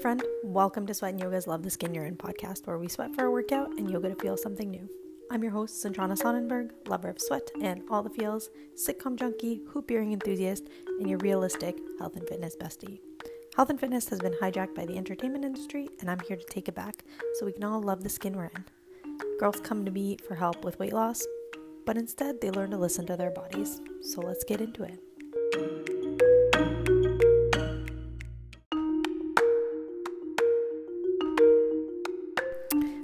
friend, 0.00 0.22
welcome 0.42 0.86
to 0.86 0.94
Sweat 0.94 1.12
and 1.12 1.20
Yoga's 1.20 1.46
Love 1.46 1.62
the 1.62 1.68
Skin 1.68 1.92
You're 1.92 2.06
In 2.06 2.16
podcast, 2.16 2.66
where 2.66 2.78
we 2.78 2.88
sweat 2.88 3.14
for 3.14 3.26
a 3.26 3.30
workout 3.30 3.68
and 3.76 3.90
yoga 3.90 4.08
to 4.08 4.14
feel 4.14 4.34
something 4.34 4.70
new. 4.70 4.88
I'm 5.30 5.42
your 5.42 5.52
host, 5.52 5.84
Sanjana 5.84 6.16
Sonnenberg, 6.16 6.70
lover 6.88 7.10
of 7.10 7.20
sweat 7.20 7.50
and 7.60 7.82
all 7.90 8.02
the 8.02 8.08
feels, 8.08 8.48
sitcom 8.74 9.16
junkie, 9.16 9.60
hoop 9.68 9.90
earring 9.90 10.14
enthusiast, 10.14 10.68
and 10.98 11.06
your 11.06 11.18
realistic 11.18 11.76
health 11.98 12.16
and 12.16 12.26
fitness 12.26 12.56
bestie. 12.56 13.00
Health 13.56 13.68
and 13.68 13.78
fitness 13.78 14.08
has 14.08 14.20
been 14.20 14.32
hijacked 14.40 14.74
by 14.74 14.86
the 14.86 14.96
entertainment 14.96 15.44
industry, 15.44 15.86
and 16.00 16.10
I'm 16.10 16.20
here 16.20 16.38
to 16.38 16.46
take 16.46 16.68
it 16.68 16.74
back 16.74 17.04
so 17.34 17.44
we 17.44 17.52
can 17.52 17.64
all 17.64 17.82
love 17.82 18.02
the 18.02 18.08
skin 18.08 18.34
we're 18.34 18.50
in. 18.56 18.64
Girls 19.38 19.60
come 19.60 19.84
to 19.84 19.90
me 19.90 20.16
for 20.26 20.34
help 20.34 20.64
with 20.64 20.78
weight 20.78 20.94
loss, 20.94 21.22
but 21.84 21.98
instead 21.98 22.40
they 22.40 22.50
learn 22.50 22.70
to 22.70 22.78
listen 22.78 23.04
to 23.04 23.18
their 23.18 23.32
bodies. 23.32 23.82
So 24.00 24.22
let's 24.22 24.44
get 24.44 24.62
into 24.62 24.82
it. 24.82 24.98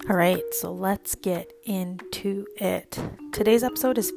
All 0.09 0.15
right, 0.15 0.45
so 0.55 0.70
let's 0.70 1.16
get 1.16 1.52
into 1.65 2.47
it. 2.59 2.97
Today's 3.33 3.64
episode 3.64 3.98
is 3.98 4.12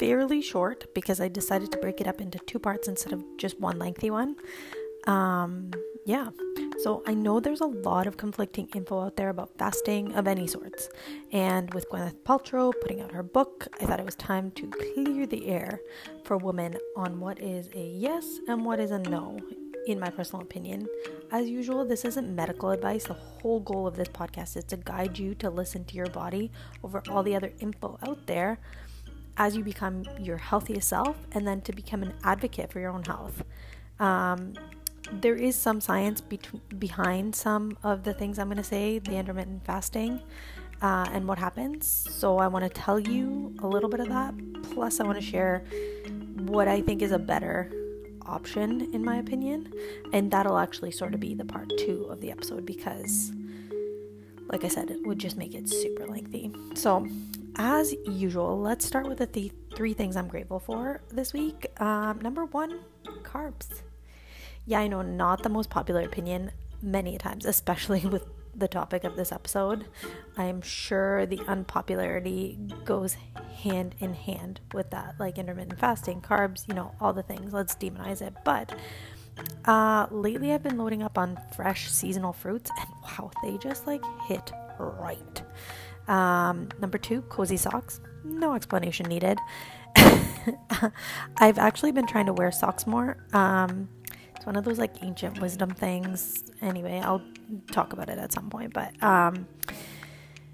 fairly 0.00 0.40
short 0.40 0.94
because 0.94 1.20
I 1.20 1.28
decided 1.28 1.70
to 1.72 1.78
break 1.78 2.00
it 2.00 2.06
up 2.06 2.22
into 2.22 2.38
two 2.46 2.58
parts 2.58 2.88
instead 2.88 3.12
of 3.12 3.22
just 3.36 3.60
one 3.60 3.78
lengthy 3.78 4.10
one. 4.10 4.36
Um, 5.06 5.70
yeah, 6.06 6.30
so 6.82 7.02
I 7.06 7.12
know 7.12 7.40
there's 7.40 7.60
a 7.60 7.66
lot 7.66 8.06
of 8.06 8.16
conflicting 8.16 8.70
info 8.74 9.02
out 9.02 9.16
there 9.16 9.28
about 9.28 9.50
fasting 9.58 10.14
of 10.14 10.26
any 10.26 10.46
sorts. 10.46 10.88
And 11.30 11.74
with 11.74 11.90
Gwyneth 11.90 12.22
Paltrow 12.24 12.72
putting 12.80 13.02
out 13.02 13.12
her 13.12 13.22
book, 13.22 13.68
I 13.82 13.84
thought 13.84 14.00
it 14.00 14.06
was 14.06 14.14
time 14.14 14.50
to 14.52 14.66
clear 14.94 15.26
the 15.26 15.48
air 15.48 15.78
for 16.24 16.38
women 16.38 16.78
on 16.96 17.20
what 17.20 17.38
is 17.38 17.68
a 17.74 17.86
yes 17.86 18.38
and 18.48 18.64
what 18.64 18.80
is 18.80 18.92
a 18.92 18.98
no 18.98 19.38
in 19.86 20.00
my 20.00 20.10
personal 20.10 20.42
opinion. 20.42 20.88
As 21.30 21.48
usual, 21.48 21.84
this 21.84 22.04
isn't 22.04 22.34
medical 22.34 22.70
advice. 22.70 23.04
The 23.04 23.14
whole 23.14 23.60
goal 23.60 23.86
of 23.86 23.96
this 23.96 24.08
podcast 24.08 24.56
is 24.56 24.64
to 24.64 24.76
guide 24.76 25.18
you 25.18 25.34
to 25.36 25.50
listen 25.50 25.84
to 25.86 25.96
your 25.96 26.06
body 26.06 26.50
over 26.82 27.02
all 27.10 27.22
the 27.22 27.36
other 27.36 27.52
info 27.60 27.98
out 28.06 28.26
there 28.26 28.58
as 29.36 29.56
you 29.56 29.64
become 29.64 30.04
your 30.18 30.36
healthiest 30.36 30.88
self 30.88 31.16
and 31.32 31.46
then 31.46 31.60
to 31.62 31.72
become 31.72 32.02
an 32.02 32.14
advocate 32.22 32.72
for 32.72 32.80
your 32.80 32.90
own 32.90 33.02
health. 33.02 33.42
Um, 33.98 34.54
there 35.12 35.34
is 35.34 35.54
some 35.56 35.80
science 35.80 36.20
be- 36.20 36.40
behind 36.78 37.34
some 37.34 37.76
of 37.82 38.04
the 38.04 38.14
things 38.14 38.38
I'm 38.38 38.46
going 38.46 38.56
to 38.56 38.64
say, 38.64 38.98
the 38.98 39.16
intermittent 39.16 39.64
fasting. 39.64 40.20
Uh, 40.82 41.06
and 41.12 41.26
what 41.26 41.38
happens. 41.38 41.86
So, 41.86 42.38
I 42.38 42.48
want 42.48 42.64
to 42.64 42.68
tell 42.68 42.98
you 42.98 43.54
a 43.60 43.66
little 43.66 43.88
bit 43.88 44.00
of 44.00 44.08
that. 44.08 44.34
Plus, 44.74 45.00
I 45.00 45.04
want 45.04 45.18
to 45.18 45.24
share 45.24 45.64
what 46.40 46.68
I 46.68 46.82
think 46.82 47.00
is 47.00 47.12
a 47.12 47.18
better 47.18 47.70
option, 48.26 48.92
in 48.94 49.04
my 49.04 49.16
opinion. 49.16 49.72
And 50.12 50.30
that'll 50.30 50.58
actually 50.58 50.90
sort 50.90 51.14
of 51.14 51.20
be 51.20 51.34
the 51.34 51.44
part 51.44 51.72
two 51.78 52.06
of 52.10 52.20
the 52.20 52.30
episode 52.30 52.64
because, 52.66 53.32
like 54.48 54.64
I 54.64 54.68
said, 54.68 54.90
it 54.90 55.06
would 55.06 55.18
just 55.18 55.36
make 55.36 55.54
it 55.54 55.68
super 55.68 56.06
lengthy. 56.06 56.52
So, 56.74 57.06
as 57.56 57.94
usual, 58.04 58.60
let's 58.60 58.84
start 58.84 59.06
with 59.08 59.18
the 59.18 59.26
th- 59.26 59.52
three 59.74 59.94
things 59.94 60.16
I'm 60.16 60.28
grateful 60.28 60.58
for 60.58 61.02
this 61.10 61.32
week. 61.32 61.66
Um, 61.80 62.20
number 62.20 62.44
one, 62.44 62.80
carbs. 63.22 63.82
Yeah, 64.66 64.80
I 64.80 64.88
know, 64.88 65.02
not 65.02 65.42
the 65.42 65.48
most 65.48 65.70
popular 65.70 66.00
opinion 66.02 66.50
many 66.82 67.18
times, 67.18 67.46
especially 67.54 68.00
with 68.06 68.26
the 68.56 68.68
topic 68.68 69.04
of 69.04 69.16
this 69.16 69.32
episode. 69.32 69.86
I 70.36 70.44
am 70.44 70.62
sure 70.62 71.26
the 71.26 71.40
unpopularity 71.46 72.58
goes 72.84 73.16
hand 73.62 73.94
in 73.98 74.14
hand 74.14 74.60
with 74.72 74.90
that, 74.90 75.14
like 75.18 75.38
intermittent 75.38 75.78
fasting, 75.78 76.20
carbs, 76.20 76.66
you 76.68 76.74
know, 76.74 76.94
all 77.00 77.12
the 77.12 77.22
things. 77.22 77.52
Let's 77.52 77.74
demonize 77.74 78.22
it. 78.22 78.34
But 78.44 78.74
uh, 79.64 80.06
lately, 80.10 80.52
I've 80.52 80.62
been 80.62 80.78
loading 80.78 81.02
up 81.02 81.18
on 81.18 81.38
fresh 81.56 81.90
seasonal 81.90 82.32
fruits, 82.32 82.70
and 82.78 82.88
wow, 83.02 83.30
they 83.42 83.56
just 83.58 83.86
like 83.86 84.02
hit 84.26 84.52
right. 84.78 85.42
Um, 86.08 86.68
number 86.80 86.98
two, 86.98 87.22
cozy 87.22 87.56
socks. 87.56 88.00
No 88.24 88.54
explanation 88.54 89.06
needed. 89.06 89.38
I've 91.36 91.58
actually 91.58 91.92
been 91.92 92.06
trying 92.06 92.26
to 92.26 92.32
wear 92.32 92.52
socks 92.52 92.86
more. 92.86 93.16
Um, 93.32 93.88
it's 94.44 94.46
one 94.46 94.56
of 94.56 94.64
those 94.64 94.78
like 94.78 95.02
ancient 95.02 95.40
wisdom 95.40 95.70
things. 95.70 96.44
Anyway, 96.60 97.00
I'll 97.02 97.22
talk 97.72 97.94
about 97.94 98.10
it 98.10 98.18
at 98.18 98.30
some 98.30 98.50
point. 98.50 98.74
But 98.74 99.02
um, 99.02 99.48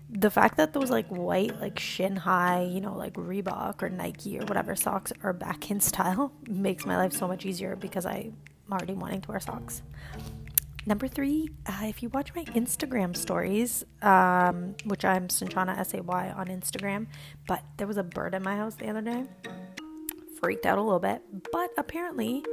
the 0.09 0.31
fact 0.31 0.59
that 0.59 0.73
those 0.73 0.91
like 0.91 1.09
white, 1.09 1.61
like 1.61 1.77
shin 1.77 2.15
high, 2.15 2.63
you 2.63 2.81
know, 2.81 2.97
like 2.97 3.15
Reebok 3.15 3.83
or 3.83 3.89
Nike 3.89 4.39
or 4.39 4.45
whatever 4.45 4.77
socks 4.77 5.13
are 5.25 5.33
back 5.33 5.73
in 5.73 5.81
style 5.81 6.33
makes 6.49 6.87
my 6.87 6.97
life 6.97 7.13
so 7.13 7.27
much 7.27 7.45
easier 7.45 7.75
because 7.75 8.07
I'm 8.07 8.37
already 8.71 8.95
wanting 8.95 9.23
to 9.23 9.29
wear 9.29 9.41
socks. 9.41 9.83
Number 10.87 11.09
three, 11.09 11.51
uh, 11.67 11.87
if 11.87 12.01
you 12.01 12.11
watch 12.11 12.33
my 12.33 12.45
Instagram 12.45 13.17
stories, 13.17 13.85
um, 14.03 14.77
which 14.85 15.05
I'm 15.05 15.27
Sanjana 15.27 15.77
S 15.77 15.95
A 15.95 16.03
Y 16.03 16.33
on 16.37 16.47
Instagram, 16.47 17.09
but 17.49 17.65
there 17.77 17.89
was 17.89 17.97
a 17.97 18.05
bird 18.05 18.37
in 18.37 18.45
my 18.45 18.55
house 18.55 18.77
the 18.77 18.89
other 18.89 19.03
day. 19.03 19.25
Freaked 20.41 20.65
out 20.65 20.79
a 20.79 20.81
little 20.81 21.01
bit, 21.01 21.23
but 21.53 21.71
apparently 21.77 22.45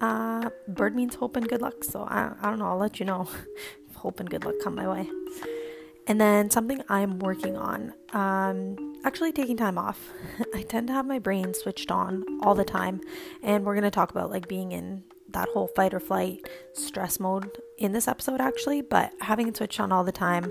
uh, 0.00 0.50
bird 0.68 0.94
means 0.94 1.14
hope 1.14 1.36
and 1.36 1.48
good 1.48 1.62
luck. 1.62 1.84
So 1.84 2.02
I, 2.02 2.32
I 2.40 2.50
don't 2.50 2.58
know. 2.58 2.66
I'll 2.66 2.78
let 2.78 3.00
you 3.00 3.06
know 3.06 3.28
hope 3.94 4.20
and 4.20 4.28
good 4.28 4.44
luck 4.44 4.54
come 4.62 4.74
my 4.74 4.88
way. 4.88 5.08
And 6.06 6.20
then 6.20 6.48
something 6.50 6.82
I'm 6.88 7.18
working 7.18 7.56
on, 7.56 7.92
um, 8.14 8.94
actually 9.04 9.32
taking 9.32 9.58
time 9.58 9.76
off. 9.76 10.10
I 10.54 10.62
tend 10.62 10.86
to 10.86 10.94
have 10.94 11.04
my 11.06 11.18
brain 11.18 11.52
switched 11.52 11.90
on 11.90 12.24
all 12.42 12.54
the 12.54 12.64
time. 12.64 13.00
And 13.42 13.64
we're 13.64 13.74
going 13.74 13.84
to 13.84 13.90
talk 13.90 14.10
about 14.10 14.30
like 14.30 14.48
being 14.48 14.72
in 14.72 15.04
that 15.30 15.48
whole 15.50 15.68
fight 15.76 15.92
or 15.92 16.00
flight 16.00 16.48
stress 16.72 17.20
mode 17.20 17.58
in 17.76 17.92
this 17.92 18.08
episode 18.08 18.40
actually, 18.40 18.80
but 18.80 19.12
having 19.20 19.48
it 19.48 19.56
switched 19.56 19.80
on 19.80 19.92
all 19.92 20.02
the 20.04 20.12
time 20.12 20.50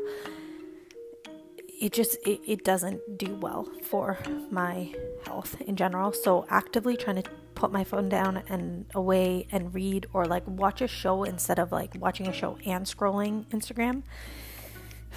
it 1.80 1.94
just 1.94 2.16
it, 2.26 2.42
it 2.46 2.64
doesn't 2.64 3.18
do 3.18 3.36
well 3.36 3.70
for 3.84 4.18
my 4.50 4.92
health 5.26 5.60
in 5.62 5.76
general 5.76 6.12
so 6.12 6.46
actively 6.50 6.98
trying 6.98 7.22
to 7.22 7.30
put 7.58 7.72
my 7.72 7.84
phone 7.84 8.08
down 8.08 8.44
and 8.50 8.86
away 8.94 9.48
and 9.52 9.74
read 9.74 10.06
or 10.14 10.26
like 10.26 10.48
watch 10.48 10.80
a 10.80 10.88
show 10.88 11.24
instead 11.24 11.58
of 11.58 11.72
like 11.72 11.92
watching 12.00 12.28
a 12.28 12.32
show 12.32 12.56
and 12.68 12.86
scrolling 12.86 13.46
instagram 13.48 14.04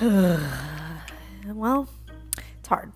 well 1.54 1.86
it's 2.58 2.68
hard 2.68 2.90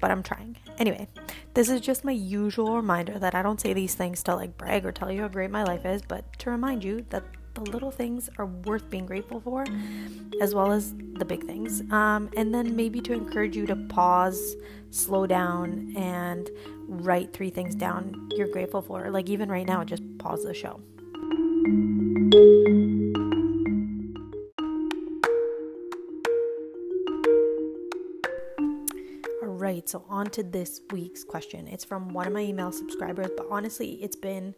but 0.00 0.10
i'm 0.10 0.20
trying 0.20 0.56
anyway 0.78 1.06
this 1.54 1.68
is 1.68 1.80
just 1.80 2.04
my 2.04 2.10
usual 2.10 2.74
reminder 2.74 3.20
that 3.20 3.36
i 3.36 3.40
don't 3.40 3.60
say 3.60 3.72
these 3.72 3.94
things 3.94 4.20
to 4.20 4.34
like 4.34 4.58
brag 4.58 4.84
or 4.84 4.90
tell 4.90 5.12
you 5.12 5.20
how 5.20 5.28
great 5.28 5.50
my 5.50 5.62
life 5.62 5.86
is 5.86 6.02
but 6.02 6.36
to 6.36 6.50
remind 6.50 6.82
you 6.82 7.06
that 7.10 7.22
the 7.54 7.70
little 7.70 7.92
things 7.92 8.28
are 8.38 8.46
worth 8.46 8.88
being 8.88 9.04
grateful 9.06 9.40
for, 9.40 9.64
as 10.40 10.54
well 10.54 10.70
as 10.70 10.94
the 11.14 11.24
big 11.24 11.44
things. 11.44 11.80
Um, 11.90 12.30
and 12.36 12.54
then 12.54 12.76
maybe 12.76 13.00
to 13.00 13.12
encourage 13.12 13.56
you 13.56 13.66
to 13.66 13.74
pause, 13.74 14.54
slow 14.90 15.26
down, 15.26 15.92
and 15.96 16.48
write 16.88 17.32
three 17.32 17.50
things 17.50 17.74
down 17.74 18.28
you're 18.34 18.48
grateful 18.48 18.82
for. 18.82 19.10
Like 19.10 19.28
even 19.28 19.48
right 19.50 19.66
now, 19.66 19.84
just 19.84 20.02
pause 20.18 20.42
the 20.44 20.54
show. 20.54 20.80
All 29.42 29.54
right, 29.54 29.88
so 29.88 30.04
on 30.08 30.26
to 30.30 30.42
this 30.42 30.80
week's 30.90 31.24
question. 31.24 31.68
It's 31.68 31.84
from 31.84 32.08
one 32.08 32.26
of 32.26 32.32
my 32.32 32.40
email 32.40 32.72
subscribers, 32.72 33.28
but 33.36 33.46
honestly, 33.50 34.02
it's 34.02 34.16
been 34.16 34.54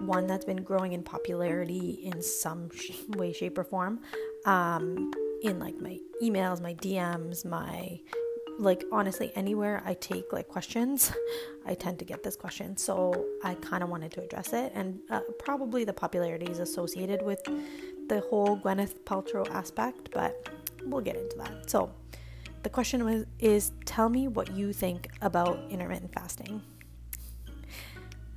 one 0.00 0.26
that's 0.26 0.44
been 0.44 0.62
growing 0.62 0.92
in 0.92 1.02
popularity 1.02 2.00
in 2.04 2.22
some 2.22 2.68
way, 3.16 3.32
shape, 3.32 3.58
or 3.58 3.64
form. 3.64 4.00
Um, 4.44 5.10
in 5.42 5.58
like 5.58 5.80
my 5.80 5.98
emails, 6.22 6.60
my 6.60 6.74
DMs, 6.74 7.44
my 7.44 8.00
like 8.58 8.84
honestly 8.90 9.32
anywhere 9.34 9.82
I 9.84 9.94
take 9.94 10.32
like 10.32 10.48
questions, 10.48 11.12
I 11.66 11.74
tend 11.74 11.98
to 11.98 12.04
get 12.04 12.22
this 12.22 12.36
question. 12.36 12.76
So 12.76 13.26
I 13.44 13.54
kind 13.54 13.82
of 13.82 13.88
wanted 13.88 14.12
to 14.12 14.22
address 14.22 14.52
it, 14.52 14.72
and 14.74 14.98
uh, 15.10 15.20
probably 15.38 15.84
the 15.84 15.92
popularity 15.92 16.46
is 16.46 16.58
associated 16.58 17.22
with 17.22 17.42
the 18.08 18.20
whole 18.30 18.58
Gwyneth 18.58 19.00
Paltrow 19.04 19.48
aspect, 19.50 20.10
but 20.12 20.48
we'll 20.84 21.00
get 21.00 21.16
into 21.16 21.36
that. 21.38 21.68
So 21.68 21.90
the 22.62 22.70
question 22.70 23.04
was, 23.04 23.26
is 23.38 23.72
tell 23.84 24.08
me 24.08 24.28
what 24.28 24.52
you 24.52 24.72
think 24.72 25.08
about 25.22 25.58
intermittent 25.70 26.12
fasting 26.12 26.62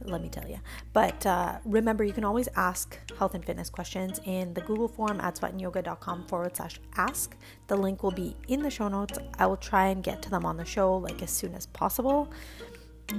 let 0.01 0.21
me 0.21 0.29
tell 0.29 0.47
you. 0.47 0.59
But 0.93 1.25
uh, 1.25 1.59
remember, 1.65 2.03
you 2.03 2.13
can 2.13 2.23
always 2.23 2.47
ask 2.55 2.97
health 3.17 3.33
and 3.35 3.43
fitness 3.43 3.69
questions 3.69 4.19
in 4.25 4.53
the 4.53 4.61
Google 4.61 4.87
form 4.87 5.19
at 5.21 5.35
sweatandyoga.com 5.35 6.27
forward 6.27 6.55
slash 6.55 6.79
ask. 6.95 7.35
The 7.67 7.75
link 7.75 8.03
will 8.03 8.11
be 8.11 8.35
in 8.47 8.61
the 8.61 8.69
show 8.69 8.87
notes. 8.87 9.17
I 9.37 9.45
will 9.45 9.57
try 9.57 9.87
and 9.87 10.03
get 10.03 10.21
to 10.23 10.29
them 10.29 10.45
on 10.45 10.57
the 10.57 10.65
show 10.65 10.97
like 10.97 11.21
as 11.21 11.31
soon 11.31 11.53
as 11.53 11.65
possible. 11.67 12.31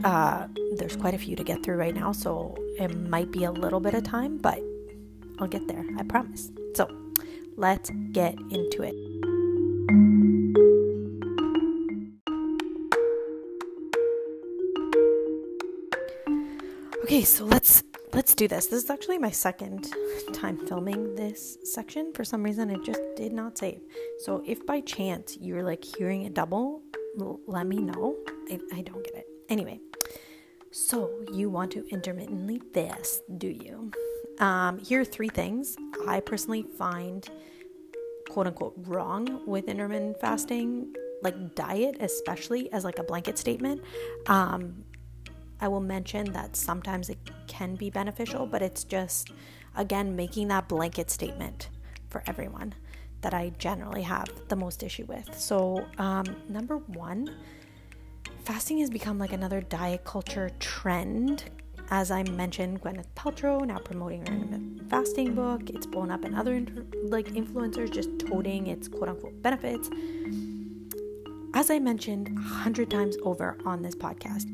Uh, 0.04 0.46
there's 0.76 0.96
quite 0.96 1.14
a 1.14 1.18
few 1.18 1.34
to 1.36 1.44
get 1.44 1.62
through 1.62 1.76
right 1.76 1.94
now, 1.94 2.12
so 2.12 2.56
it 2.78 2.94
might 2.96 3.30
be 3.30 3.44
a 3.44 3.50
little 3.50 3.80
bit 3.80 3.94
of 3.94 4.04
time, 4.04 4.38
but 4.38 4.60
I'll 5.38 5.48
get 5.48 5.66
there, 5.66 5.84
I 5.98 6.04
promise. 6.04 6.50
So 6.74 6.88
let's 7.56 7.90
get 8.12 8.34
into 8.50 8.82
it. 8.82 10.39
Okay, 17.02 17.24
so 17.24 17.44
let's 17.46 17.82
let's 18.12 18.34
do 18.34 18.46
this. 18.46 18.66
This 18.66 18.84
is 18.84 18.90
actually 18.90 19.18
my 19.18 19.30
second 19.30 19.88
time 20.34 20.58
filming 20.66 21.14
this 21.14 21.56
section. 21.64 22.12
For 22.12 22.24
some 22.24 22.42
reason, 22.42 22.68
it 22.68 22.84
just 22.84 23.00
did 23.16 23.32
not 23.32 23.56
save. 23.56 23.80
So 24.18 24.42
if 24.46 24.66
by 24.66 24.80
chance 24.80 25.38
you're 25.40 25.62
like 25.62 25.82
hearing 25.82 26.26
a 26.26 26.30
double, 26.30 26.82
let 27.46 27.66
me 27.66 27.78
know. 27.78 28.16
I, 28.50 28.60
I 28.74 28.82
don't 28.82 29.02
get 29.02 29.14
it. 29.14 29.26
Anyway, 29.48 29.80
so 30.70 31.10
you 31.32 31.48
want 31.48 31.72
to 31.72 31.88
intermittently 31.88 32.60
fast, 32.74 33.22
do 33.38 33.48
you? 33.48 33.90
Um, 34.38 34.78
here 34.78 35.00
are 35.00 35.04
three 35.04 35.28
things 35.30 35.76
I 36.06 36.20
personally 36.20 36.66
find 36.76 37.26
quote 38.28 38.46
unquote 38.46 38.74
wrong 38.76 39.40
with 39.46 39.68
intermittent 39.68 40.20
fasting, 40.20 40.92
like 41.22 41.54
diet, 41.54 41.96
especially 42.00 42.70
as 42.72 42.84
like 42.84 42.98
a 42.98 43.02
blanket 43.02 43.38
statement. 43.38 43.80
Um, 44.26 44.84
I 45.60 45.68
will 45.68 45.80
mention 45.80 46.32
that 46.32 46.56
sometimes 46.56 47.10
it 47.10 47.18
can 47.46 47.74
be 47.74 47.90
beneficial, 47.90 48.46
but 48.46 48.62
it's 48.62 48.84
just, 48.84 49.30
again, 49.76 50.16
making 50.16 50.48
that 50.48 50.68
blanket 50.68 51.10
statement 51.10 51.68
for 52.08 52.22
everyone 52.26 52.74
that 53.20 53.34
I 53.34 53.52
generally 53.58 54.02
have 54.02 54.28
the 54.48 54.56
most 54.56 54.82
issue 54.82 55.04
with. 55.06 55.38
So, 55.38 55.86
um, 55.98 56.24
number 56.48 56.78
one, 56.78 57.36
fasting 58.44 58.78
has 58.78 58.90
become 58.90 59.18
like 59.18 59.32
another 59.32 59.60
diet 59.60 60.04
culture 60.04 60.50
trend. 60.58 61.44
As 61.90 62.10
I 62.10 62.22
mentioned, 62.22 62.80
Gwyneth 62.80 63.08
Paltrow 63.16 63.66
now 63.66 63.78
promoting 63.78 64.24
her 64.26 64.86
fasting 64.88 65.34
book. 65.34 65.68
It's 65.70 65.86
blown 65.86 66.10
up 66.10 66.24
in 66.24 66.34
other 66.34 66.54
inter- 66.54 66.86
like 67.04 67.26
influencers 67.26 67.90
just 67.90 68.18
toting 68.20 68.68
its 68.68 68.88
quote 68.88 69.08
unquote 69.08 69.42
benefits. 69.42 69.90
As 71.52 71.68
I 71.68 71.80
mentioned 71.80 72.38
a 72.38 72.40
hundred 72.40 72.90
times 72.90 73.16
over 73.24 73.58
on 73.66 73.82
this 73.82 73.96
podcast, 73.96 74.46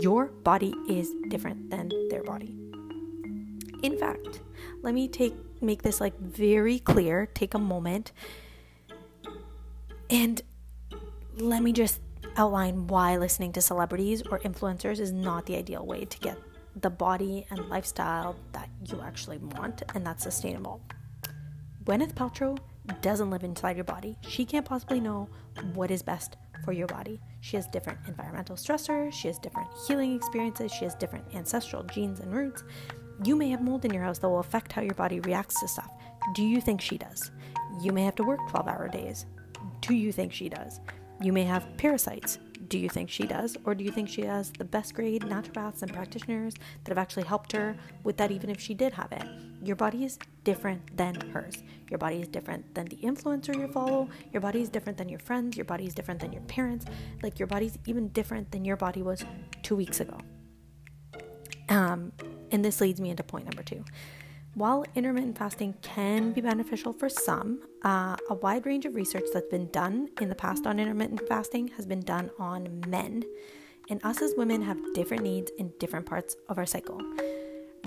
your 0.00 0.26
body 0.26 0.74
is 0.88 1.12
different 1.28 1.70
than 1.70 1.90
their 2.08 2.22
body. 2.22 2.56
In 3.82 3.96
fact, 3.98 4.40
let 4.82 4.94
me 4.94 5.08
take 5.08 5.34
make 5.60 5.82
this 5.82 6.00
like 6.00 6.18
very 6.20 6.78
clear, 6.78 7.26
take 7.26 7.54
a 7.54 7.58
moment 7.58 8.12
and 10.10 10.40
let 11.36 11.62
me 11.62 11.72
just 11.72 12.00
outline 12.36 12.86
why 12.86 13.16
listening 13.16 13.52
to 13.52 13.60
celebrities 13.60 14.22
or 14.30 14.38
influencers 14.40 15.00
is 15.00 15.12
not 15.12 15.46
the 15.46 15.56
ideal 15.56 15.84
way 15.84 16.04
to 16.04 16.18
get 16.18 16.38
the 16.76 16.90
body 16.90 17.46
and 17.50 17.68
lifestyle 17.68 18.36
that 18.52 18.68
you 18.84 19.00
actually 19.00 19.38
want 19.38 19.82
and 19.94 20.06
that's 20.06 20.22
sustainable. 20.22 20.80
Gwyneth 21.84 22.14
Paltrow 22.14 22.58
doesn't 23.02 23.30
live 23.30 23.44
inside 23.44 23.76
your 23.76 23.84
body. 23.84 24.16
She 24.22 24.44
can't 24.44 24.64
possibly 24.64 25.00
know 25.00 25.28
what 25.74 25.90
is 25.90 26.02
best 26.02 26.36
for 26.64 26.72
your 26.72 26.86
body. 26.86 27.20
She 27.40 27.56
has 27.56 27.66
different 27.66 27.98
environmental 28.06 28.56
stressors, 28.56 29.12
she 29.12 29.28
has 29.28 29.38
different 29.38 29.68
healing 29.86 30.14
experiences, 30.14 30.72
she 30.72 30.84
has 30.84 30.94
different 30.94 31.24
ancestral 31.34 31.82
genes 31.84 32.20
and 32.20 32.34
roots. 32.34 32.64
You 33.24 33.36
may 33.36 33.50
have 33.50 33.62
mold 33.62 33.84
in 33.84 33.92
your 33.92 34.02
house 34.02 34.18
that 34.18 34.28
will 34.28 34.40
affect 34.40 34.72
how 34.72 34.82
your 34.82 34.94
body 34.94 35.20
reacts 35.20 35.60
to 35.60 35.68
stuff. 35.68 35.90
Do 36.34 36.42
you 36.42 36.60
think 36.60 36.80
she 36.80 36.98
does? 36.98 37.30
You 37.82 37.92
may 37.92 38.04
have 38.04 38.14
to 38.16 38.24
work 38.24 38.40
12 38.50 38.68
hour 38.68 38.88
days. 38.88 39.26
Do 39.80 39.94
you 39.94 40.12
think 40.12 40.32
she 40.32 40.48
does? 40.48 40.80
You 41.20 41.32
may 41.32 41.44
have 41.44 41.66
parasites. 41.76 42.38
Do 42.68 42.78
you 42.78 42.88
think 42.88 43.10
she 43.10 43.26
does? 43.26 43.56
Or 43.64 43.74
do 43.74 43.82
you 43.82 43.90
think 43.90 44.08
she 44.08 44.22
has 44.22 44.52
the 44.52 44.64
best 44.64 44.94
grade 44.94 45.22
naturopaths 45.22 45.82
and 45.82 45.92
practitioners 45.92 46.54
that 46.84 46.90
have 46.90 46.98
actually 46.98 47.24
helped 47.24 47.52
her 47.52 47.76
with 48.04 48.16
that, 48.18 48.30
even 48.30 48.50
if 48.50 48.60
she 48.60 48.74
did 48.74 48.92
have 48.92 49.10
it? 49.12 49.24
Your 49.62 49.76
body 49.76 50.04
is 50.04 50.18
different 50.44 50.96
than 50.96 51.14
hers. 51.32 51.62
Your 51.90 51.98
body 51.98 52.20
is 52.20 52.28
different 52.28 52.74
than 52.74 52.86
the 52.86 52.96
influencer 52.96 53.54
you 53.56 53.68
follow. 53.68 54.08
Your 54.32 54.40
body 54.40 54.62
is 54.62 54.68
different 54.68 54.98
than 54.98 55.08
your 55.08 55.18
friends. 55.18 55.56
Your 55.56 55.64
body 55.64 55.86
is 55.86 55.94
different 55.94 56.20
than 56.20 56.32
your 56.32 56.42
parents. 56.42 56.86
Like, 57.22 57.38
your 57.38 57.48
body's 57.48 57.78
even 57.86 58.08
different 58.08 58.50
than 58.50 58.64
your 58.64 58.76
body 58.76 59.02
was 59.02 59.24
two 59.62 59.76
weeks 59.76 60.00
ago. 60.00 60.18
Um, 61.68 62.12
and 62.50 62.64
this 62.64 62.80
leads 62.80 63.00
me 63.00 63.10
into 63.10 63.22
point 63.22 63.44
number 63.44 63.62
two. 63.62 63.84
While 64.54 64.84
intermittent 64.94 65.38
fasting 65.38 65.74
can 65.82 66.32
be 66.32 66.40
beneficial 66.40 66.92
for 66.92 67.08
some, 67.08 67.60
uh, 67.84 68.16
a 68.30 68.34
wide 68.34 68.66
range 68.66 68.86
of 68.86 68.94
research 68.94 69.24
that's 69.32 69.46
been 69.48 69.70
done 69.70 70.08
in 70.20 70.28
the 70.28 70.34
past 70.34 70.66
on 70.66 70.80
intermittent 70.80 71.28
fasting 71.28 71.68
has 71.76 71.86
been 71.86 72.00
done 72.00 72.30
on 72.38 72.82
men. 72.86 73.22
And 73.90 74.04
us 74.04 74.20
as 74.20 74.34
women 74.36 74.62
have 74.62 74.78
different 74.94 75.22
needs 75.22 75.52
in 75.58 75.72
different 75.78 76.06
parts 76.06 76.36
of 76.48 76.58
our 76.58 76.66
cycle. 76.66 77.00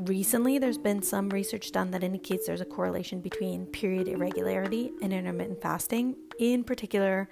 Recently, 0.04 0.58
there's 0.58 0.78
been 0.78 1.02
some 1.02 1.30
research 1.30 1.72
done 1.72 1.92
that 1.92 2.04
indicates 2.04 2.48
there's 2.48 2.62
a 2.62 2.66
correlation 2.66 3.22
between 3.22 3.66
period 3.68 4.08
irregularity 4.08 4.92
and 5.02 5.14
intermittent 5.14 5.62
fasting, 5.62 6.16
in 6.40 6.64
particular 6.64 7.28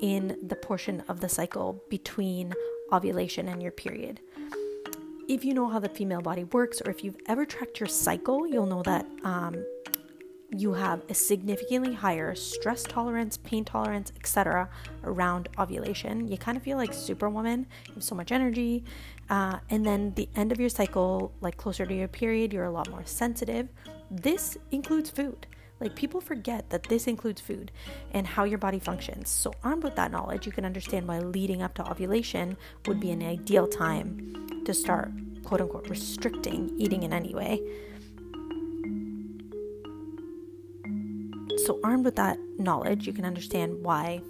in 0.00 0.38
the 0.42 0.56
portion 0.56 1.02
of 1.08 1.20
the 1.20 1.28
cycle 1.28 1.82
between 1.88 2.52
ovulation 2.92 3.48
and 3.48 3.62
your 3.62 3.72
period. 3.72 4.20
If 5.28 5.44
you 5.44 5.54
know 5.54 5.68
how 5.68 5.78
the 5.78 5.88
female 5.88 6.20
body 6.20 6.44
works, 6.44 6.82
or 6.84 6.90
if 6.90 7.02
you've 7.02 7.16
ever 7.26 7.44
tracked 7.44 7.80
your 7.80 7.88
cycle, 7.88 8.46
you'll 8.46 8.66
know 8.66 8.82
that 8.82 9.06
um, 9.24 9.64
you 10.54 10.74
have 10.74 11.02
a 11.08 11.14
significantly 11.14 11.94
higher 11.94 12.34
stress 12.34 12.82
tolerance, 12.82 13.38
pain 13.38 13.64
tolerance, 13.64 14.12
etc. 14.16 14.68
around 15.04 15.48
ovulation. 15.58 16.28
You 16.28 16.36
kind 16.36 16.56
of 16.56 16.62
feel 16.62 16.76
like 16.76 16.92
superwoman. 16.92 17.66
You 17.88 17.94
have 17.94 18.04
so 18.04 18.14
much 18.14 18.32
energy. 18.32 18.84
Uh, 19.30 19.58
and 19.70 19.84
then 19.84 20.12
the 20.14 20.28
end 20.36 20.52
of 20.52 20.60
your 20.60 20.68
cycle, 20.68 21.32
like 21.40 21.56
closer 21.56 21.86
to 21.86 21.94
your 21.94 22.08
period, 22.08 22.52
you're 22.52 22.66
a 22.66 22.70
lot 22.70 22.90
more 22.90 23.02
sensitive. 23.06 23.68
This 24.10 24.58
includes 24.70 25.08
food. 25.08 25.46
Like 25.80 25.96
people 25.96 26.20
forget 26.20 26.70
that 26.70 26.84
this 26.84 27.06
includes 27.06 27.40
food 27.40 27.72
and 28.12 28.26
how 28.26 28.44
your 28.44 28.58
body 28.58 28.78
functions. 28.78 29.30
So, 29.30 29.52
armed 29.64 29.82
with 29.82 29.96
that 29.96 30.12
knowledge, 30.12 30.46
you 30.46 30.52
can 30.52 30.64
understand 30.64 31.08
why 31.08 31.18
leading 31.18 31.60
up 31.60 31.74
to 31.74 31.90
ovulation 31.90 32.56
would 32.86 33.00
be 33.00 33.10
an 33.10 33.20
ideal 33.20 33.66
time 33.66 34.62
to 34.64 34.72
start, 34.72 35.10
quote 35.42 35.60
unquote, 35.60 35.88
restricting 35.88 36.72
eating 36.78 37.02
in 37.02 37.12
any 37.12 37.34
way. 37.34 37.60
So, 41.64 41.78
armed 41.84 42.04
with 42.04 42.16
that 42.16 42.38
knowledge, 42.58 43.06
you 43.06 43.12
can 43.12 43.24
understand 43.24 43.84
why. 43.84 44.20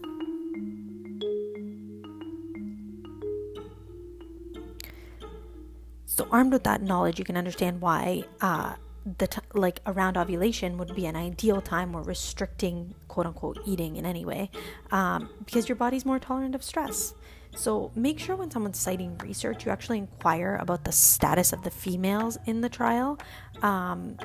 So, 6.07 6.29
armed 6.31 6.53
with 6.53 6.65
that 6.65 6.83
knowledge, 6.83 7.19
you 7.19 7.25
can 7.25 7.37
understand 7.37 7.81
why 7.81 8.25
uh, 8.41 8.75
the 9.19 9.27
t- 9.27 9.41
like 9.55 9.81
around 9.87 10.17
ovulation 10.17 10.77
would 10.79 10.95
be 10.95 11.07
an 11.07 11.17
ideal 11.17 11.61
time 11.61 11.95
or 11.95 12.03
restricting 12.03 12.95
quote 13.09 13.27
unquote 13.27 13.59
eating 13.67 13.97
in 13.97 14.07
any 14.07 14.25
way 14.25 14.51
um, 14.91 15.29
because 15.45 15.69
your 15.69 15.77
body's 15.77 16.05
more 16.05 16.19
tolerant 16.19 16.55
of 16.55 16.63
stress 16.63 17.15
so 17.55 17.91
make 17.95 18.19
sure 18.19 18.35
when 18.35 18.51
someone's 18.51 18.79
citing 18.79 19.19
research, 19.19 19.67
you 19.67 19.73
actually 19.73 19.99
inquire 19.99 20.59
about 20.61 20.85
the 20.85 20.93
status 20.93 21.53
of 21.53 21.63
the 21.63 21.71
females 21.71 22.39
in 22.47 22.63
the 22.63 22.69
trial. 22.69 23.19
Um, 23.63 24.17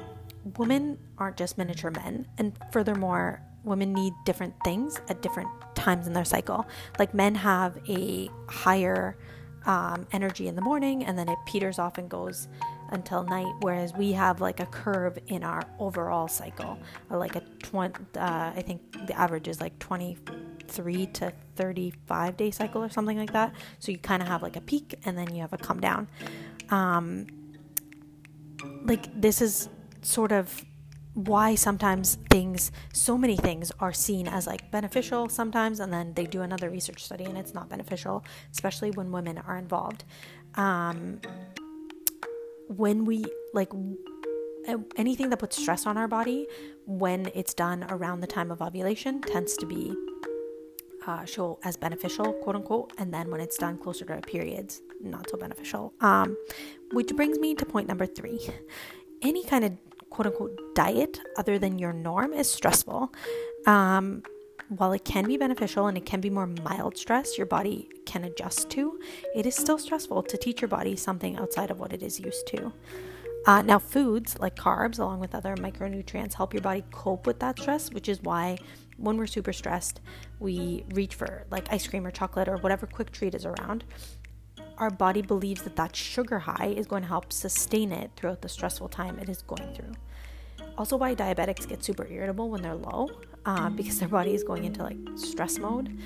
women 0.57 0.97
aren't 1.17 1.37
just 1.37 1.57
miniature 1.57 1.91
men, 1.91 2.27
and 2.37 2.57
furthermore, 2.71 3.41
women 3.63 3.93
need 3.93 4.13
different 4.25 4.53
things 4.63 4.99
at 5.09 5.21
different 5.21 5.49
times 5.75 6.07
in 6.07 6.13
their 6.13 6.25
cycle. 6.25 6.65
Like 6.99 7.13
men 7.13 7.35
have 7.35 7.77
a 7.87 8.29
higher 8.47 9.17
um, 9.65 10.07
energy 10.11 10.47
in 10.47 10.55
the 10.55 10.61
morning, 10.61 11.03
and 11.03 11.17
then 11.17 11.29
it 11.29 11.37
peters 11.45 11.79
off 11.79 11.97
and 11.97 12.09
goes 12.09 12.47
until 12.91 13.23
night 13.23 13.53
whereas 13.61 13.93
we 13.93 14.13
have 14.13 14.41
like 14.41 14.59
a 14.59 14.65
curve 14.67 15.17
in 15.27 15.43
our 15.43 15.63
overall 15.79 16.27
cycle. 16.27 16.79
Like 17.09 17.35
a 17.35 17.41
20 17.63 17.95
uh, 18.17 18.51
i 18.55 18.63
think 18.65 19.07
the 19.07 19.13
average 19.13 19.47
is 19.47 19.59
like 19.59 19.77
23 19.79 21.07
to 21.07 21.33
35 21.55 22.37
day 22.37 22.51
cycle 22.51 22.83
or 22.83 22.89
something 22.89 23.17
like 23.17 23.33
that. 23.33 23.53
So 23.79 23.91
you 23.91 23.97
kind 23.97 24.21
of 24.21 24.27
have 24.27 24.41
like 24.41 24.55
a 24.55 24.61
peak 24.61 24.95
and 25.05 25.17
then 25.17 25.33
you 25.33 25.41
have 25.41 25.53
a 25.53 25.57
come 25.57 25.79
down. 25.79 26.07
Um, 26.69 27.27
like 28.83 29.09
this 29.19 29.41
is 29.41 29.69
sort 30.01 30.31
of 30.31 30.63
why 31.17 31.55
sometimes 31.55 32.19
things 32.29 32.71
so 32.93 33.17
many 33.17 33.35
things 33.35 33.71
are 33.79 33.91
seen 33.91 34.27
as 34.27 34.45
like 34.45 34.69
beneficial 34.69 35.27
sometimes 35.27 35.79
and 35.79 35.91
then 35.91 36.13
they 36.13 36.25
do 36.25 36.43
another 36.43 36.69
research 36.69 37.03
study 37.03 37.23
and 37.23 37.35
it's 37.35 37.55
not 37.55 37.67
beneficial 37.69 38.23
especially 38.51 38.91
when 38.91 39.11
women 39.11 39.39
are 39.39 39.57
involved. 39.57 40.03
Um, 40.55 41.19
when 42.67 43.03
we 43.05 43.25
like 43.53 43.71
anything 44.95 45.29
that 45.29 45.37
puts 45.37 45.57
stress 45.57 45.87
on 45.87 45.97
our 45.97 46.07
body 46.07 46.45
when 46.85 47.31
it's 47.33 47.53
done 47.53 47.85
around 47.89 48.19
the 48.19 48.27
time 48.27 48.51
of 48.51 48.61
ovulation 48.61 49.21
tends 49.21 49.55
to 49.57 49.65
be 49.65 49.95
uh, 51.07 51.23
show 51.25 51.57
as 51.63 51.77
beneficial 51.77 52.33
quote 52.43 52.55
unquote 52.55 52.93
and 52.97 53.11
then 53.11 53.31
when 53.31 53.39
it's 53.39 53.57
done 53.57 53.77
closer 53.77 54.05
to 54.05 54.17
periods 54.21 54.81
not 55.01 55.29
so 55.29 55.37
beneficial. 55.37 55.93
Um, 56.01 56.37
which 56.91 57.15
brings 57.15 57.39
me 57.39 57.55
to 57.55 57.65
point 57.65 57.87
number 57.87 58.05
three 58.05 58.39
any 59.21 59.43
kind 59.43 59.65
of 59.65 59.73
quote 60.09 60.27
unquote 60.27 60.75
diet 60.75 61.19
other 61.37 61.59
than 61.59 61.77
your 61.79 61.93
norm 61.93 62.33
is 62.33 62.49
stressful 62.49 63.11
um, 63.65 64.23
while 64.69 64.91
it 64.91 65.05
can 65.05 65.25
be 65.25 65.37
beneficial 65.37 65.87
and 65.87 65.97
it 65.97 66.05
can 66.05 66.19
be 66.19 66.29
more 66.29 66.47
mild 66.47 66.97
stress 66.97 67.37
your 67.37 67.47
body 67.47 67.89
can 68.05 68.23
adjust 68.23 68.69
to, 68.71 68.99
it 69.35 69.45
is 69.45 69.55
still 69.55 69.77
stressful 69.77 70.23
to 70.23 70.37
teach 70.37 70.61
your 70.61 70.67
body 70.67 70.95
something 70.95 71.37
outside 71.37 71.71
of 71.71 71.79
what 71.79 71.93
it 71.93 72.03
is 72.03 72.19
used 72.19 72.47
to. 72.47 72.73
Uh, 73.45 73.61
now, 73.61 73.79
foods 73.79 74.37
like 74.39 74.55
carbs, 74.57 74.99
along 74.99 75.19
with 75.21 75.33
other 75.33 75.55
micronutrients, 75.55 76.33
help 76.33 76.53
your 76.53 76.61
body 76.61 76.83
cope 76.91 77.25
with 77.25 77.39
that 77.39 77.57
stress, 77.57 77.93
which 77.93 78.09
is 78.09 78.21
why 78.21 78.57
when 78.97 79.15
we're 79.15 79.27
super 79.27 79.53
stressed, 79.53 80.01
we 80.39 80.83
reach 80.89 81.15
for 81.15 81.45
like 81.49 81.71
ice 81.71 81.87
cream 81.87 82.05
or 82.05 82.11
chocolate 82.11 82.49
or 82.49 82.57
whatever 82.57 82.85
quick 82.85 83.11
treat 83.11 83.33
is 83.33 83.45
around. 83.45 83.85
Our 84.79 84.89
body 84.89 85.21
believes 85.21 85.63
that 85.63 85.75
that 85.75 85.95
sugar 85.95 86.39
high 86.39 86.67
is 86.67 86.85
going 86.85 87.01
to 87.01 87.07
help 87.07 87.33
sustain 87.33 87.91
it 87.91 88.11
throughout 88.15 88.41
the 88.41 88.49
stressful 88.49 88.89
time 88.89 89.17
it 89.19 89.29
is 89.29 89.41
going 89.41 89.73
through. 89.73 89.93
Also, 90.77 90.95
why 90.95 91.15
diabetics 91.15 91.67
get 91.67 91.83
super 91.83 92.05
irritable 92.07 92.49
when 92.49 92.61
they're 92.61 92.75
low, 92.75 93.09
uh, 93.45 93.69
because 93.69 93.99
their 93.99 94.09
body 94.09 94.33
is 94.33 94.43
going 94.43 94.63
into 94.63 94.83
like 94.83 94.97
stress 95.15 95.57
mode. 95.57 95.97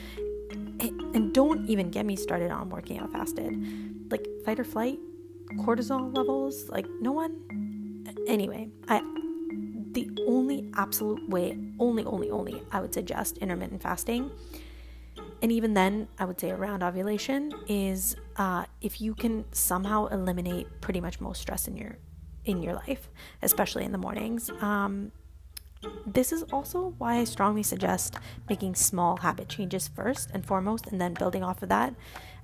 And, 0.79 1.33
don't 1.33 1.69
even 1.69 1.91
get 1.91 2.05
me 2.05 2.17
started 2.17 2.51
on 2.51 2.69
working 2.69 2.99
out 2.99 3.11
fasted. 3.11 4.11
Like 4.11 4.27
fight 4.43 4.59
or 4.59 4.65
flight, 4.65 4.99
cortisol 5.59 6.15
levels, 6.15 6.67
like 6.69 6.85
no 6.99 7.13
one. 7.13 8.05
Anyway, 8.27 8.69
I 8.89 9.01
the 9.93 10.09
only 10.27 10.69
absolute 10.75 11.29
way, 11.29 11.57
only, 11.79 12.03
only, 12.05 12.29
only 12.29 12.63
I 12.71 12.81
would 12.81 12.93
suggest 12.93 13.37
intermittent 13.37 13.81
fasting 13.81 14.31
and 15.41 15.51
even 15.51 15.73
then 15.73 16.07
i 16.19 16.25
would 16.25 16.39
say 16.39 16.51
around 16.51 16.83
ovulation 16.83 17.51
is 17.67 18.15
uh, 18.41 18.65
if 18.81 18.99
you 18.99 19.13
can 19.13 19.45
somehow 19.51 20.07
eliminate 20.07 20.67
pretty 20.81 20.99
much 20.99 21.21
most 21.21 21.39
stress 21.41 21.67
in 21.67 21.77
your 21.77 21.97
in 22.43 22.63
your 22.63 22.73
life 22.73 23.07
especially 23.43 23.85
in 23.85 23.91
the 23.91 23.97
mornings 23.99 24.49
um, 24.61 25.11
this 26.07 26.31
is 26.31 26.41
also 26.51 26.95
why 26.97 27.17
i 27.17 27.23
strongly 27.23 27.61
suggest 27.61 28.15
making 28.49 28.73
small 28.73 29.17
habit 29.17 29.47
changes 29.47 29.87
first 29.87 30.31
and 30.33 30.43
foremost 30.43 30.87
and 30.87 30.99
then 30.99 31.13
building 31.13 31.43
off 31.43 31.61
of 31.61 31.69
that. 31.69 31.93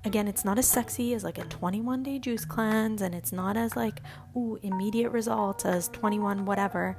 Again 0.05 0.27
it's 0.27 0.45
not 0.45 0.59
as 0.59 0.67
sexy 0.67 1.13
as 1.15 1.23
like 1.23 1.39
a 1.39 1.45
21 1.45 2.03
day 2.03 2.19
juice 2.19 2.45
cleanse 2.45 3.01
and 3.01 3.15
it's 3.15 3.31
not 3.31 3.57
as 3.57 3.75
like 3.75 4.01
ooh 4.35 4.59
immediate 4.61 5.09
results 5.09 5.65
as 5.65 5.89
21 5.89 6.45
whatever. 6.45 6.95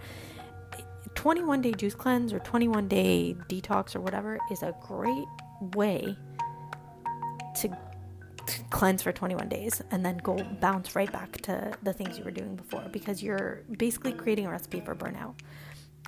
21 1.15 1.63
day 1.63 1.73
juice 1.73 1.95
cleanse 1.95 2.33
or 2.33 2.41
21 2.41 2.89
day 2.89 3.37
detox 3.49 3.97
or 3.97 4.01
whatever 4.01 4.39
is 4.51 4.63
a 4.63 4.75
great 4.81 5.29
way 5.75 6.17
cleanse 8.71 9.03
for 9.03 9.13
21 9.13 9.49
days 9.49 9.83
and 9.91 10.05
then 10.05 10.19
go 10.19 10.37
bounce 10.61 10.95
right 10.97 11.11
back 11.11 11.33
to 11.43 11.73
the 11.83 11.93
things 11.93 12.19
you 12.19 12.25
were 12.25 12.31
doing 12.31 12.57
before 12.57 12.85
because 12.91 13.23
you're 13.23 13.63
basically 13.77 14.13
creating 14.13 14.47
a 14.47 14.51
recipe 14.51 14.81
for 14.81 14.95
burnout. 14.95 15.35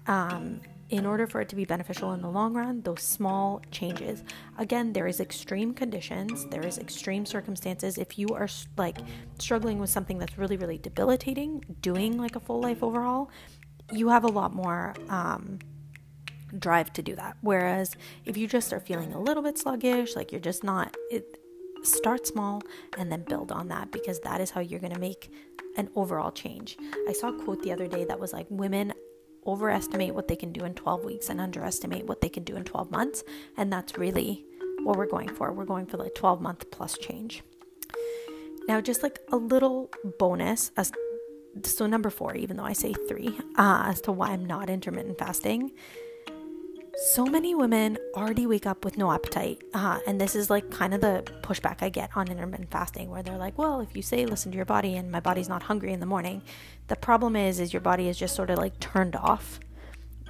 Um, 0.07 0.61
in 0.91 1.07
order 1.07 1.27
for 1.27 1.41
it 1.41 1.49
to 1.49 1.57
be 1.57 1.65
beneficial 1.65 2.13
in 2.13 2.21
the 2.21 2.29
long 2.29 2.53
run, 2.53 2.83
those 2.83 3.03
small 3.03 3.63
changes. 3.71 4.25
Again, 4.59 4.93
there 4.93 5.07
is 5.07 5.21
extreme 5.21 5.73
conditions, 5.73 6.47
there 6.47 6.67
is 6.67 6.79
extreme 6.79 7.25
circumstances. 7.25 7.97
If 7.97 8.19
you 8.19 8.29
are 8.31 8.49
like 8.77 8.99
struggling 9.39 9.79
with 9.79 9.89
something 9.89 10.19
that's 10.19 10.37
really, 10.37 10.57
really 10.57 10.79
debilitating, 10.79 11.65
doing 11.81 12.19
like 12.19 12.35
a 12.35 12.41
full 12.41 12.61
life 12.61 12.83
overhaul, 12.83 13.31
you 13.93 14.09
have 14.09 14.25
a 14.25 14.29
lot 14.29 14.53
more 14.53 14.95
um, 15.09 15.61
drive 16.59 16.93
to 16.95 17.03
do 17.03 17.15
that. 17.15 17.37
Whereas 17.41 17.97
if 18.25 18.37
you 18.37 18.49
just 18.49 18.73
are 18.73 18.81
feeling 18.81 19.13
a 19.13 19.21
little 19.21 19.43
bit 19.43 19.59
sluggish, 19.59 20.17
like 20.17 20.33
you're 20.33 20.41
just 20.41 20.65
not, 20.65 20.97
it, 21.11 21.39
start 21.83 22.27
small 22.27 22.63
and 22.99 23.11
then 23.11 23.23
build 23.23 23.53
on 23.53 23.69
that 23.69 23.91
because 23.91 24.21
that 24.21 24.41
is 24.41 24.51
how 24.51 24.61
you're 24.61 24.81
going 24.81 24.93
to 24.93 25.01
make 25.01 25.33
an 25.77 25.89
overall 25.95 26.31
change. 26.31 26.77
I 27.09 27.13
saw 27.13 27.29
a 27.29 27.45
quote 27.45 27.63
the 27.63 27.73
other 27.73 27.87
day 27.87 28.05
that 28.05 28.21
was 28.21 28.33
like, 28.33 28.47
women 28.51 28.93
overestimate 29.47 30.15
what 30.15 30.29
they 30.29 30.37
can 30.37 30.53
do 30.53 30.65
in 30.65 30.75
12 30.75 31.05
weeks 31.05 31.29
and 31.29 31.41
underestimate 31.41 32.07
what 32.07 32.21
they 32.21 32.29
can 32.29 32.45
do 32.45 32.57
in 32.57 32.65
12 32.65 32.91
months. 32.91 33.25
And 33.57 33.73
that's 33.73 33.97
really 33.97 34.45
what 34.83 34.97
we're 34.97 35.07
going 35.07 35.29
for. 35.29 35.53
We're 35.53 35.65
going 35.65 35.87
for 35.87 35.97
like 35.97 36.15
12 36.15 36.41
month 36.41 36.71
plus 36.71 36.99
change. 36.99 37.43
Now, 38.69 38.81
just 38.81 39.03
like 39.03 39.19
a 39.33 39.37
little 39.37 39.91
bonus 40.19 40.71
as 40.77 40.93
so 41.65 41.87
number 41.87 42.11
four, 42.11 42.37
even 42.37 42.57
though 42.57 42.65
I 42.65 42.75
say 42.75 42.93
three, 43.09 43.37
uh, 43.57 43.83
as 43.87 44.01
to 44.03 44.13
why 44.13 44.29
I'm 44.29 44.45
not 44.45 44.71
intermittent 44.71 45.19
fasting 45.19 45.73
so 46.97 47.25
many 47.25 47.55
women 47.55 47.99
already 48.15 48.47
wake 48.47 48.67
up 48.67 48.85
with 48.85 48.99
no 48.99 49.11
appetite. 49.11 49.63
Uh, 49.75 49.99
and 50.07 50.21
this 50.21 50.35
is 50.35 50.51
like 50.51 50.71
kind 50.71 50.93
of 50.95 51.01
the 51.01 51.25
pushback 51.43 51.83
I 51.83 51.89
get 51.89 52.11
on 52.17 52.29
intermittent 52.29 52.71
fasting, 52.71 53.11
where 53.11 53.23
they're 53.23 53.39
like, 53.39 53.57
well, 53.57 53.81
if 53.81 53.97
you 53.97 54.03
say 54.03 54.27
listen 54.27 54.53
to 54.53 54.57
your 54.57 54.65
body 54.65 54.97
and 54.97 55.11
my 55.11 55.21
body's 55.21 55.49
not 55.49 55.63
hungry 55.63 55.93
in 55.93 56.01
the 56.01 56.07
morning, 56.07 56.43
the 56.89 56.97
problem 56.97 57.37
is, 57.37 57.61
is 57.61 57.73
your 57.73 57.81
body 57.81 58.09
is 58.09 58.19
just 58.19 58.35
sort 58.35 58.51
of 58.51 58.59
like 58.59 58.79
turned 58.81 59.17
off 59.17 59.61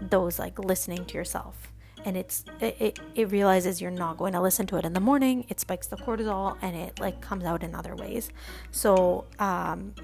those 0.00 0.38
like 0.38 0.58
listening 0.58 1.04
to 1.06 1.14
yourself. 1.14 1.72
And 2.04 2.16
it's 2.16 2.44
it, 2.60 2.76
it, 2.80 2.98
it 3.14 3.30
realizes 3.30 3.80
you're 3.80 3.90
not 3.90 4.16
going 4.16 4.32
to 4.32 4.40
listen 4.40 4.66
to 4.68 4.76
it 4.76 4.84
in 4.84 4.94
the 4.94 5.00
morning. 5.00 5.44
It 5.48 5.60
spikes 5.60 5.86
the 5.86 5.96
cortisol 5.96 6.56
and 6.62 6.74
it 6.74 6.98
like 6.98 7.20
comes 7.20 7.44
out 7.44 7.62
in 7.62 7.74
other 7.74 7.94
ways. 7.94 8.30
So 8.70 9.26
um, 9.38 9.94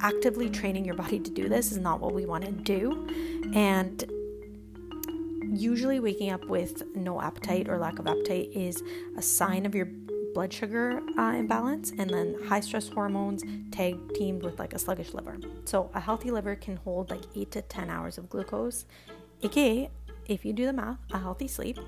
actively 0.00 0.48
training 0.48 0.84
your 0.84 0.94
body 0.94 1.18
to 1.18 1.30
do 1.30 1.48
this 1.48 1.72
is 1.72 1.78
not 1.78 2.00
what 2.00 2.12
we 2.12 2.26
want 2.26 2.44
to 2.44 2.52
do. 2.52 3.08
And 3.54 4.04
usually 5.60 6.00
waking 6.00 6.30
up 6.30 6.44
with 6.46 6.82
no 6.94 7.20
appetite 7.20 7.68
or 7.68 7.78
lack 7.78 7.98
of 7.98 8.06
appetite 8.06 8.50
is 8.52 8.82
a 9.16 9.22
sign 9.22 9.66
of 9.66 9.74
your 9.74 9.88
blood 10.34 10.52
sugar 10.52 11.00
uh, 11.16 11.32
imbalance 11.32 11.92
and 11.98 12.10
then 12.10 12.36
high 12.46 12.60
stress 12.60 12.88
hormones 12.88 13.42
tag 13.70 13.96
teamed 14.14 14.42
with 14.42 14.58
like 14.58 14.74
a 14.74 14.78
sluggish 14.78 15.14
liver. 15.14 15.38
So 15.64 15.90
a 15.94 16.00
healthy 16.00 16.30
liver 16.30 16.56
can 16.56 16.76
hold 16.76 17.10
like 17.10 17.22
8 17.34 17.50
to 17.52 17.62
10 17.62 17.88
hours 17.88 18.18
of 18.18 18.28
glucose, 18.28 18.84
aka 19.42 19.90
if 20.26 20.44
you 20.44 20.52
do 20.52 20.66
the 20.66 20.72
math, 20.72 20.98
a 21.12 21.18
healthy 21.18 21.48
sleep. 21.48 21.78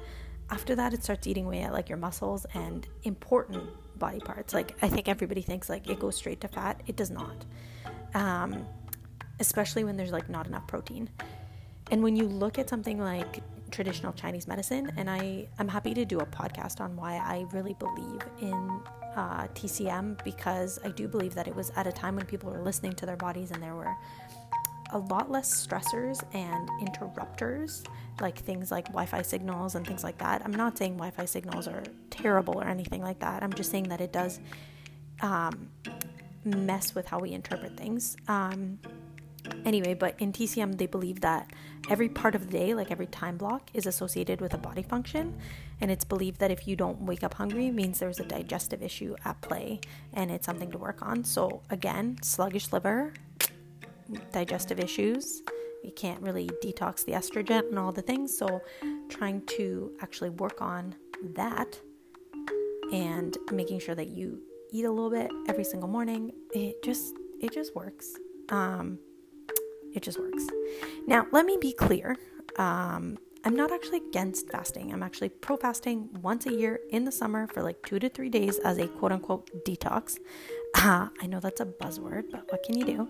After 0.50 0.74
that 0.76 0.94
it 0.94 1.04
starts 1.04 1.26
eating 1.26 1.44
away 1.44 1.60
at 1.60 1.74
like 1.74 1.90
your 1.90 1.98
muscles 1.98 2.46
and 2.54 2.88
important 3.02 3.64
body 3.98 4.20
parts. 4.20 4.54
Like 4.54 4.76
I 4.80 4.88
think 4.88 5.08
everybody 5.08 5.42
thinks 5.42 5.68
like 5.68 5.86
it 5.86 6.00
goes 6.00 6.16
straight 6.16 6.40
to 6.40 6.48
fat. 6.48 6.82
It 6.86 6.96
does 6.96 7.10
not. 7.10 7.44
Um, 8.14 8.64
especially 9.40 9.84
when 9.84 9.96
there's 9.96 10.12
like 10.12 10.30
not 10.30 10.46
enough 10.46 10.66
protein. 10.66 11.10
And 11.90 12.02
when 12.02 12.16
you 12.16 12.26
look 12.26 12.58
at 12.58 12.68
something 12.68 12.98
like 12.98 13.42
traditional 13.70 14.12
Chinese 14.12 14.46
medicine, 14.46 14.92
and 14.96 15.08
I, 15.08 15.48
I'm 15.58 15.68
happy 15.68 15.94
to 15.94 16.04
do 16.04 16.18
a 16.20 16.26
podcast 16.26 16.80
on 16.80 16.96
why 16.96 17.14
I 17.14 17.46
really 17.52 17.74
believe 17.74 18.20
in 18.40 18.80
uh, 19.16 19.48
TCM 19.48 20.22
because 20.24 20.78
I 20.84 20.90
do 20.90 21.08
believe 21.08 21.34
that 21.34 21.48
it 21.48 21.54
was 21.54 21.70
at 21.76 21.86
a 21.86 21.92
time 21.92 22.16
when 22.16 22.26
people 22.26 22.50
were 22.50 22.62
listening 22.62 22.92
to 22.94 23.06
their 23.06 23.16
bodies 23.16 23.50
and 23.50 23.62
there 23.62 23.74
were 23.74 23.94
a 24.92 24.98
lot 24.98 25.30
less 25.30 25.66
stressors 25.66 26.22
and 26.34 26.68
interrupters, 26.80 27.84
like 28.20 28.38
things 28.38 28.70
like 28.70 28.86
Wi 28.86 29.06
Fi 29.06 29.22
signals 29.22 29.74
and 29.74 29.86
things 29.86 30.02
like 30.02 30.18
that. 30.18 30.42
I'm 30.44 30.54
not 30.54 30.78
saying 30.78 30.92
Wi 30.92 31.10
Fi 31.10 31.24
signals 31.24 31.68
are 31.68 31.82
terrible 32.10 32.58
or 32.58 32.66
anything 32.66 33.02
like 33.02 33.18
that. 33.20 33.42
I'm 33.42 33.52
just 33.52 33.70
saying 33.70 33.88
that 33.88 34.00
it 34.00 34.12
does 34.12 34.40
um, 35.20 35.68
mess 36.44 36.94
with 36.94 37.06
how 37.06 37.18
we 37.18 37.32
interpret 37.32 37.76
things. 37.76 38.16
Um, 38.28 38.78
Anyway, 39.64 39.94
but 39.94 40.14
in 40.18 40.32
TCM, 40.32 40.78
they 40.78 40.86
believe 40.86 41.20
that 41.20 41.50
every 41.90 42.08
part 42.08 42.34
of 42.34 42.46
the 42.46 42.52
day, 42.52 42.74
like 42.74 42.90
every 42.90 43.06
time 43.06 43.36
block, 43.36 43.70
is 43.74 43.86
associated 43.86 44.40
with 44.40 44.54
a 44.54 44.58
body 44.58 44.82
function. 44.82 45.38
And 45.80 45.90
it's 45.90 46.04
believed 46.04 46.40
that 46.40 46.50
if 46.50 46.66
you 46.66 46.76
don't 46.76 47.02
wake 47.02 47.22
up 47.22 47.34
hungry, 47.34 47.70
means 47.70 47.98
there's 47.98 48.20
a 48.20 48.24
digestive 48.24 48.82
issue 48.82 49.14
at 49.24 49.40
play 49.40 49.80
and 50.14 50.30
it's 50.30 50.46
something 50.46 50.70
to 50.70 50.78
work 50.78 51.02
on. 51.02 51.24
So, 51.24 51.62
again, 51.70 52.18
sluggish 52.22 52.72
liver, 52.72 53.12
digestive 54.32 54.80
issues. 54.80 55.42
You 55.84 55.92
can't 55.92 56.20
really 56.22 56.48
detox 56.62 57.04
the 57.04 57.12
estrogen 57.12 57.68
and 57.68 57.78
all 57.78 57.92
the 57.92 58.02
things. 58.02 58.36
So, 58.36 58.62
trying 59.08 59.42
to 59.56 59.92
actually 60.00 60.30
work 60.30 60.60
on 60.60 60.94
that 61.34 61.78
and 62.92 63.36
making 63.52 63.80
sure 63.80 63.94
that 63.94 64.08
you 64.08 64.40
eat 64.72 64.84
a 64.84 64.90
little 64.90 65.10
bit 65.10 65.30
every 65.48 65.64
single 65.64 65.88
morning, 65.88 66.32
it 66.52 66.82
just 66.82 67.14
it 67.40 67.52
just 67.52 67.74
works. 67.74 68.16
Um, 68.48 68.98
it 69.98 70.02
just 70.04 70.18
works. 70.18 70.46
Now, 71.06 71.26
let 71.32 71.44
me 71.44 71.58
be 71.60 71.72
clear. 71.72 72.16
Um, 72.56 73.18
I'm 73.44 73.54
not 73.54 73.72
actually 73.72 73.98
against 74.08 74.48
fasting. 74.48 74.92
I'm 74.92 75.02
actually 75.02 75.28
pro 75.28 75.56
fasting 75.56 76.08
once 76.22 76.46
a 76.46 76.52
year 76.52 76.80
in 76.90 77.04
the 77.04 77.12
summer 77.12 77.46
for 77.48 77.62
like 77.62 77.84
two 77.84 77.98
to 77.98 78.08
three 78.08 78.28
days 78.28 78.58
as 78.58 78.78
a 78.78 78.86
quote 78.88 79.12
unquote 79.12 79.50
detox. 79.64 80.18
Uh, 80.74 81.08
I 81.20 81.26
know 81.26 81.40
that's 81.40 81.60
a 81.60 81.66
buzzword, 81.66 82.24
but 82.30 82.44
what 82.50 82.62
can 82.62 82.78
you 82.78 82.84
do? 82.84 83.08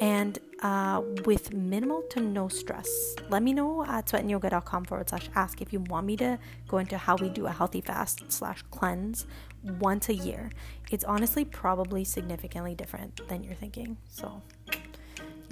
And 0.00 0.38
uh, 0.60 1.02
with 1.24 1.52
minimal 1.52 2.02
to 2.10 2.20
no 2.20 2.48
stress. 2.48 3.14
Let 3.28 3.42
me 3.42 3.52
know 3.52 3.84
at 3.84 4.06
sweatandyoga.com 4.06 4.84
forward 4.86 5.08
slash 5.08 5.28
ask 5.34 5.60
if 5.60 5.72
you 5.72 5.80
want 5.80 6.06
me 6.06 6.16
to 6.16 6.38
go 6.66 6.78
into 6.78 6.96
how 6.98 7.16
we 7.16 7.28
do 7.28 7.46
a 7.46 7.52
healthy 7.52 7.80
fast 7.80 8.32
slash 8.32 8.62
cleanse 8.70 9.26
once 9.62 10.08
a 10.08 10.14
year. 10.14 10.50
It's 10.90 11.04
honestly 11.04 11.44
probably 11.44 12.04
significantly 12.04 12.74
different 12.74 13.20
than 13.28 13.44
you're 13.44 13.54
thinking. 13.54 13.98
So, 14.08 14.42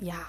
yeah. 0.00 0.24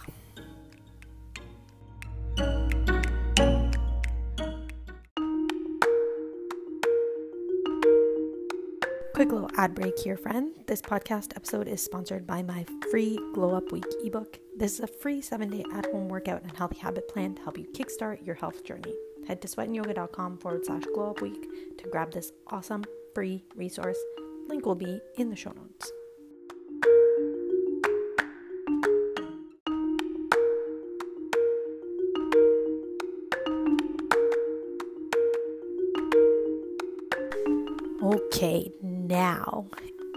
Quick 9.13 9.31
little 9.31 9.49
ad 9.57 9.75
break 9.75 9.99
here, 9.99 10.17
friend. 10.17 10.53
This 10.65 10.81
podcast 10.81 11.35
episode 11.35 11.67
is 11.67 11.83
sponsored 11.83 12.25
by 12.25 12.41
my 12.41 12.65
free 12.89 13.19
Glow 13.35 13.53
Up 13.55 13.71
Week 13.71 13.85
ebook. 14.03 14.39
This 14.57 14.73
is 14.73 14.79
a 14.79 14.87
free 14.87 15.21
seven 15.21 15.51
day 15.51 15.63
at 15.71 15.85
home 15.85 16.09
workout 16.09 16.41
and 16.41 16.51
healthy 16.57 16.79
habit 16.79 17.07
plan 17.07 17.35
to 17.35 17.41
help 17.43 17.59
you 17.59 17.65
kickstart 17.75 18.25
your 18.25 18.33
health 18.33 18.63
journey. 18.63 18.93
Head 19.27 19.39
to 19.43 19.47
sweatandyoga.com 19.47 20.39
forward 20.39 20.65
slash 20.65 20.83
glow 20.95 21.11
up 21.11 21.21
week 21.21 21.77
to 21.77 21.89
grab 21.91 22.11
this 22.11 22.31
awesome 22.47 22.83
free 23.13 23.43
resource. 23.55 23.97
Link 24.47 24.65
will 24.65 24.73
be 24.73 24.99
in 25.17 25.29
the 25.29 25.35
show 25.35 25.51
notes. 25.51 25.91
Okay, 38.01 38.69
now 39.07 39.67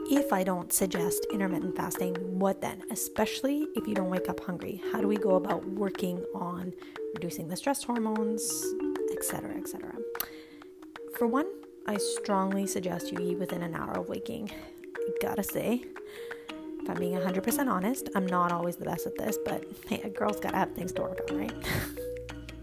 if 0.09 0.33
I 0.33 0.45
don't 0.45 0.73
suggest 0.73 1.27
intermittent 1.33 1.77
fasting, 1.77 2.15
what 2.39 2.61
then? 2.61 2.83
Especially 2.91 3.67
if 3.75 3.89
you 3.89 3.95
don't 3.95 4.09
wake 4.09 4.29
up 4.29 4.39
hungry. 4.39 4.81
How 4.93 5.01
do 5.01 5.09
we 5.09 5.17
go 5.17 5.35
about 5.35 5.67
working 5.67 6.25
on 6.35 6.73
reducing 7.15 7.49
the 7.49 7.57
stress 7.57 7.83
hormones, 7.83 8.65
etc., 9.13 9.57
etc.? 9.57 9.93
For 11.19 11.27
one, 11.27 11.47
I 11.89 11.97
strongly 11.97 12.67
suggest 12.67 13.11
you 13.11 13.19
eat 13.19 13.39
within 13.39 13.63
an 13.63 13.75
hour 13.75 13.99
of 13.99 14.09
waking. 14.09 14.51
Gotta 15.21 15.43
say, 15.43 15.85
if 16.81 16.89
I'm 16.89 16.99
being 16.99 17.19
100% 17.19 17.69
honest, 17.69 18.09
I'm 18.15 18.27
not 18.27 18.53
always 18.53 18.77
the 18.77 18.85
best 18.85 19.07
at 19.07 19.19
this, 19.19 19.39
but 19.45 19.65
hey, 19.89 20.03
a 20.03 20.09
girl's 20.09 20.39
gotta 20.39 20.57
have 20.57 20.73
things 20.75 20.93
to 20.93 21.03
work 21.03 21.21
on, 21.31 21.39
right? 21.39 21.55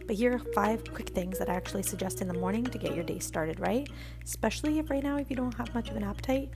But 0.06 0.16
here 0.16 0.34
are 0.34 0.40
five 0.54 0.84
quick 0.94 1.10
things 1.10 1.40
that 1.40 1.50
I 1.50 1.56
actually 1.56 1.84
suggest 1.84 2.22
in 2.22 2.28
the 2.28 2.34
morning 2.34 2.64
to 2.66 2.78
get 2.78 2.94
your 2.94 3.04
day 3.04 3.20
started 3.20 3.60
right, 3.60 3.88
especially 4.24 4.80
if 4.80 4.90
right 4.90 5.04
now 5.04 5.18
if 5.18 5.30
you 5.30 5.36
don't 5.36 5.54
have 5.56 5.74
much 5.74 5.90
of 5.90 5.96
an 5.96 6.04
appetite. 6.04 6.50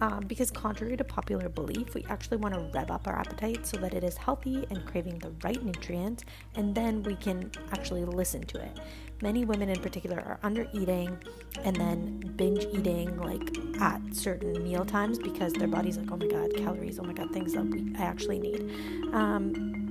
Um, 0.00 0.24
because 0.26 0.50
contrary 0.50 0.96
to 0.96 1.04
popular 1.04 1.48
belief, 1.48 1.94
we 1.94 2.04
actually 2.08 2.38
want 2.38 2.54
to 2.54 2.60
rev 2.74 2.90
up 2.90 3.06
our 3.06 3.18
appetite 3.18 3.66
so 3.66 3.76
that 3.78 3.94
it 3.94 4.04
is 4.04 4.16
healthy 4.16 4.66
and 4.70 4.84
craving 4.84 5.18
the 5.18 5.32
right 5.42 5.62
nutrients, 5.62 6.24
and 6.54 6.74
then 6.74 7.02
we 7.02 7.16
can 7.16 7.50
actually 7.72 8.04
listen 8.04 8.42
to 8.46 8.62
it. 8.62 8.78
Many 9.22 9.44
women 9.44 9.68
in 9.68 9.80
particular 9.80 10.16
are 10.16 10.40
under 10.42 10.66
eating 10.72 11.16
and 11.64 11.76
then 11.76 12.18
binge 12.36 12.66
eating 12.72 13.16
like 13.18 13.56
at 13.80 14.00
certain 14.12 14.64
meal 14.64 14.84
times 14.84 15.18
because 15.18 15.52
their 15.52 15.68
body's 15.68 15.96
like, 15.96 16.10
oh 16.10 16.16
my 16.16 16.26
god, 16.26 16.52
calories, 16.56 16.98
oh 16.98 17.04
my 17.04 17.12
god, 17.12 17.30
things 17.32 17.52
that 17.52 17.64
we 17.64 17.94
I 17.96 18.02
actually 18.02 18.40
need. 18.40 18.68
Um, 19.12 19.81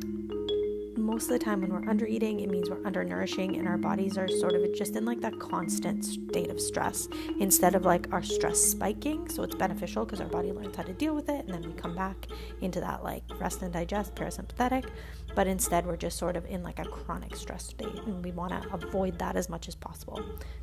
most 1.02 1.24
of 1.24 1.30
the 1.30 1.40
time 1.40 1.62
when 1.62 1.72
we're 1.72 1.90
under 1.90 2.06
eating, 2.06 2.40
it 2.40 2.50
means 2.50 2.70
we're 2.70 2.84
undernourishing 2.84 3.58
and 3.58 3.68
our 3.68 3.78
bodies 3.78 4.18
are 4.18 4.28
sort 4.28 4.54
of 4.54 4.74
just 4.76 4.96
in 4.96 5.06
like 5.06 5.20
that 5.22 5.40
constant 5.40 6.06
state 6.06 6.50
of 6.50 6.60
stress 6.60 7.08
instead 7.40 7.76
of 7.76 7.86
like 7.86 8.12
our 8.14 8.22
stress 8.22 8.60
spiking. 8.60 9.28
So 9.30 9.44
it's 9.44 9.56
beneficial 9.56 10.06
because 10.06 10.22
our 10.22 10.28
body 10.28 10.52
learns 10.52 10.76
how 10.76 10.84
to 10.84 10.94
deal 10.94 11.16
with 11.16 11.30
it 11.30 11.46
and 11.46 11.54
then 11.54 11.62
we 11.62 11.74
come 11.74 11.96
back 11.96 12.28
into 12.62 12.80
that 12.80 13.04
like 13.04 13.24
rest 13.40 13.62
and 13.62 13.74
digest 13.74 14.16
parasympathetic. 14.16 14.86
But 15.36 15.48
instead, 15.48 15.86
we're 15.86 15.98
just 15.98 16.18
sort 16.18 16.36
of 16.36 16.46
in 16.46 16.62
like 16.64 16.80
a 16.80 16.86
chronic 16.86 17.36
stress 17.36 17.68
state 17.68 18.00
and 18.06 18.24
we 18.24 18.32
want 18.32 18.52
to 18.52 18.74
avoid 18.74 19.18
that 19.20 19.36
as 19.36 19.50
much 19.50 19.68
as 19.68 19.76
possible. 19.76 20.22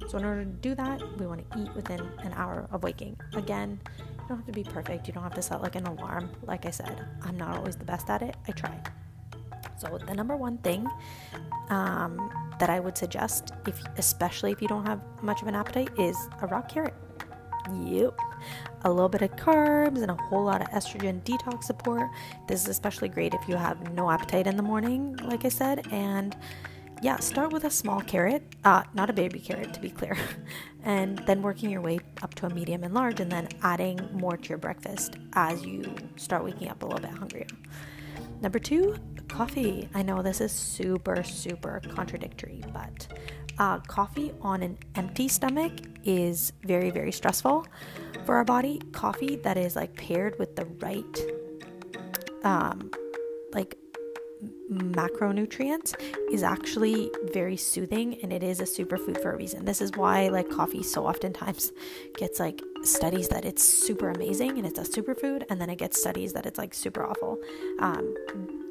So, 0.09 0.19
in 0.19 0.25
order 0.25 0.45
to 0.45 0.51
do 0.51 0.75
that, 0.75 1.03
we 1.19 1.27
want 1.27 1.51
to 1.51 1.59
eat 1.59 1.75
within 1.75 2.01
an 2.19 2.33
hour 2.35 2.69
of 2.71 2.83
waking. 2.83 3.17
Again, 3.35 3.81
you 3.99 4.05
don't 4.29 4.39
have 4.39 4.47
to 4.47 4.53
be 4.53 4.65
perfect, 4.65 5.07
you 5.07 5.15
don't 5.15 5.23
have 5.23 5.35
to 5.35 5.43
set 5.43 5.63
like 5.63 5.75
an 5.75 5.87
alarm. 5.87 6.31
Like 6.43 6.67
I 6.67 6.71
said, 6.71 7.07
I'm 7.23 7.37
not 7.37 7.57
always 7.57 7.77
the 7.77 7.85
best 7.85 8.11
at 8.11 8.23
it, 8.23 8.37
I 8.47 8.53
try. 8.53 8.79
So 9.79 9.99
the 9.99 10.15
number 10.15 10.37
one 10.37 10.59
thing 10.59 10.87
um, 11.71 12.31
that 12.59 12.71
I 12.71 12.81
would 12.81 12.99
suggest, 12.99 13.53
if 13.67 13.81
especially 13.97 14.53
if 14.53 14.61
you 14.61 14.69
don't 14.69 14.87
have 14.87 15.01
much 15.23 15.43
of 15.43 15.49
an 15.49 15.55
appetite, 15.55 15.91
is 15.99 16.17
a 16.43 16.47
raw 16.47 16.63
carrot. 16.63 16.95
Yep. 17.85 18.19
A 18.85 18.91
little 18.91 19.09
bit 19.09 19.23
of 19.23 19.31
carbs 19.33 20.01
and 20.01 20.11
a 20.11 20.15
whole 20.15 20.45
lot 20.45 20.63
of 20.63 20.69
estrogen 20.69 21.23
detox 21.23 21.65
support. 21.65 22.09
This 22.47 22.63
is 22.63 22.69
especially 22.69 23.09
great 23.09 23.35
if 23.35 23.49
you 23.49 23.57
have 23.57 23.93
no 23.93 24.11
appetite 24.11 24.47
in 24.47 24.57
the 24.57 24.63
morning, 24.63 25.17
like 25.25 25.45
I 25.45 25.49
said. 25.49 25.87
And 25.93 26.37
yeah, 27.03 27.19
start 27.19 27.53
with 27.53 27.65
a 27.65 27.71
small 27.71 28.01
carrot, 28.01 28.43
uh, 28.65 28.83
not 28.95 29.11
a 29.11 29.13
baby 29.13 29.39
carrot 29.39 29.73
to 29.75 29.81
be 29.81 29.91
clear, 29.91 30.17
and 30.83 31.19
then 31.27 31.43
working 31.43 31.71
your 31.71 31.81
way 31.81 32.01
up 32.23 32.35
to 32.37 32.47
a 32.47 32.51
medium 32.51 32.83
and 32.83 32.95
large, 32.95 33.21
and 33.21 33.31
then 33.31 33.49
adding 33.63 34.01
more 34.13 34.37
to 34.37 34.49
your 34.49 34.59
breakfast 34.59 35.17
as 35.35 35.65
you 35.65 35.95
start 36.17 36.43
waking 36.43 36.69
up 36.69 36.83
a 36.83 36.87
little 36.87 37.01
bit 37.01 37.17
hungrier. 37.17 37.47
Number 38.41 38.59
two, 38.59 38.97
coffee. 39.29 39.89
I 39.95 40.03
know 40.03 40.23
this 40.23 40.41
is 40.41 40.53
super, 40.53 41.23
super 41.23 41.81
contradictory, 41.95 42.63
but 42.73 43.07
uh, 43.59 43.81
coffee 43.81 44.33
on 44.41 44.63
an 44.63 44.79
empty 44.95 45.29
stomach 45.29 45.73
is 46.05 46.53
very, 46.63 46.91
very 46.91 47.13
stressful 47.13 47.67
for 48.25 48.37
our 48.37 48.45
body. 48.45 48.81
Coffee 48.93 49.37
that 49.37 49.57
is 49.57 49.75
like 49.75 49.95
paired 49.97 50.39
with 50.39 50.55
the 50.57 50.65
right, 50.81 51.21
um, 52.45 52.91
like 53.53 53.77
macronutrients 54.71 55.95
is 56.31 56.43
actually 56.43 57.11
very 57.33 57.57
soothing 57.57 58.19
and 58.23 58.33
it 58.33 58.43
is 58.43 58.61
a 58.61 58.65
superfood 58.65 59.21
for 59.23 59.33
a 59.33 59.37
reason. 59.37 59.65
This 59.65 59.81
is 59.81 59.93
why 59.97 60.29
like 60.29 60.49
coffee 60.51 60.83
so 60.83 61.07
oftentimes 61.07 61.73
gets 62.17 62.39
like 62.39 62.61
studies 62.83 63.29
that 63.29 63.45
it's 63.45 63.63
super 63.63 64.11
amazing 64.11 64.59
and 64.59 64.67
it's 64.67 64.79
a 64.79 64.83
superfood 64.83 65.45
and 65.51 65.61
then 65.61 65.71
it 65.71 65.77
gets 65.77 66.01
studies 66.01 66.33
that 66.35 66.47
it's 66.47 66.59
like 66.59 66.75
super 66.75 67.05
awful. 67.05 67.39
Um, 67.81 68.15